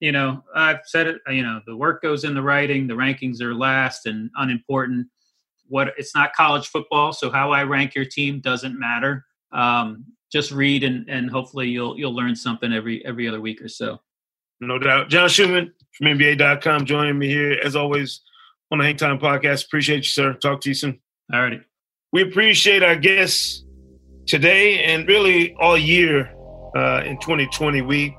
you 0.00 0.10
know, 0.10 0.42
I've 0.54 0.80
said 0.84 1.06
it, 1.06 1.20
you 1.28 1.44
know, 1.44 1.60
the 1.66 1.76
work 1.76 2.02
goes 2.02 2.24
in 2.24 2.34
the 2.34 2.42
writing, 2.42 2.88
the 2.88 2.94
rankings 2.94 3.40
are 3.40 3.54
last 3.54 4.06
and 4.06 4.28
unimportant. 4.36 5.06
What 5.68 5.94
it's 5.96 6.16
not 6.16 6.34
college 6.34 6.66
football, 6.66 7.12
so 7.12 7.30
how 7.30 7.52
I 7.52 7.62
rank 7.62 7.94
your 7.94 8.04
team 8.04 8.40
doesn't 8.40 8.78
matter. 8.78 9.24
Um, 9.52 10.04
just 10.32 10.50
read 10.50 10.82
and, 10.82 11.08
and 11.08 11.30
hopefully 11.30 11.68
you'll 11.68 11.96
you'll 11.96 12.14
learn 12.14 12.34
something 12.34 12.72
every 12.72 13.06
every 13.06 13.28
other 13.28 13.40
week 13.40 13.62
or 13.62 13.68
so. 13.68 14.00
No 14.60 14.78
doubt. 14.78 15.10
John 15.10 15.28
Schuhmann 15.28 15.72
from 15.96 16.06
NBA.com 16.06 16.86
joining 16.86 17.18
me 17.18 17.28
here 17.28 17.52
as 17.62 17.76
always 17.76 18.20
on 18.72 18.78
the 18.78 18.84
Hang 18.84 18.96
Time 18.96 19.18
Podcast. 19.18 19.66
Appreciate 19.66 19.98
you, 19.98 20.02
sir. 20.02 20.32
Talk 20.34 20.60
to 20.62 20.70
you 20.70 20.74
soon. 20.74 21.00
All 21.32 21.40
righty. 21.40 21.60
We 22.14 22.22
appreciate 22.22 22.84
our 22.84 22.94
guests 22.94 23.64
today 24.24 24.84
and 24.84 25.04
really 25.08 25.52
all 25.54 25.76
year 25.76 26.32
uh, 26.76 27.02
in 27.04 27.18
2020. 27.18 27.82
We 27.82 28.16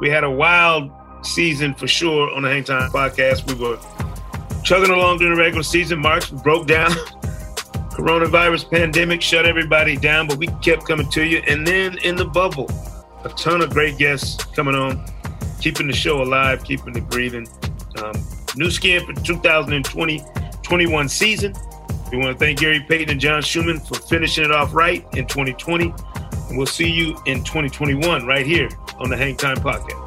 we 0.00 0.10
had 0.10 0.24
a 0.24 0.30
wild 0.30 0.90
season 1.22 1.72
for 1.72 1.86
sure 1.86 2.28
on 2.34 2.42
the 2.42 2.48
Hang 2.48 2.64
Time 2.64 2.90
podcast. 2.90 3.46
We 3.46 3.54
were 3.54 3.78
chugging 4.64 4.90
along 4.90 5.18
during 5.18 5.36
the 5.36 5.40
regular 5.40 5.62
season. 5.62 6.00
March 6.00 6.32
broke 6.42 6.66
down. 6.66 6.90
Coronavirus 7.94 8.68
pandemic 8.68 9.22
shut 9.22 9.46
everybody 9.46 9.96
down, 9.96 10.26
but 10.26 10.38
we 10.38 10.48
kept 10.60 10.84
coming 10.84 11.08
to 11.10 11.24
you. 11.24 11.40
And 11.46 11.64
then 11.64 11.98
in 11.98 12.16
the 12.16 12.24
bubble, 12.24 12.68
a 13.22 13.28
ton 13.28 13.60
of 13.60 13.70
great 13.70 13.96
guests 13.96 14.44
coming 14.56 14.74
on, 14.74 15.06
keeping 15.60 15.86
the 15.86 15.92
show 15.92 16.20
alive, 16.20 16.64
keeping 16.64 16.96
it 16.96 17.08
breathing. 17.10 17.46
Um, 18.02 18.16
new 18.56 18.72
skin 18.72 19.06
for 19.06 19.12
2020 19.12 20.20
21 20.64 21.08
season. 21.08 21.54
We 22.10 22.18
want 22.18 22.38
to 22.38 22.44
thank 22.44 22.60
Gary 22.60 22.80
Payton 22.80 23.10
and 23.10 23.20
John 23.20 23.42
Schuhmann 23.42 23.80
for 23.80 23.96
finishing 23.96 24.44
it 24.44 24.52
off 24.52 24.74
right 24.74 25.04
in 25.14 25.26
2020. 25.26 25.92
And 26.48 26.56
we'll 26.56 26.66
see 26.66 26.90
you 26.90 27.18
in 27.26 27.42
2021 27.42 28.26
right 28.26 28.46
here 28.46 28.68
on 28.98 29.10
the 29.10 29.16
Hang 29.16 29.36
Time 29.36 29.56
Podcast. 29.56 30.05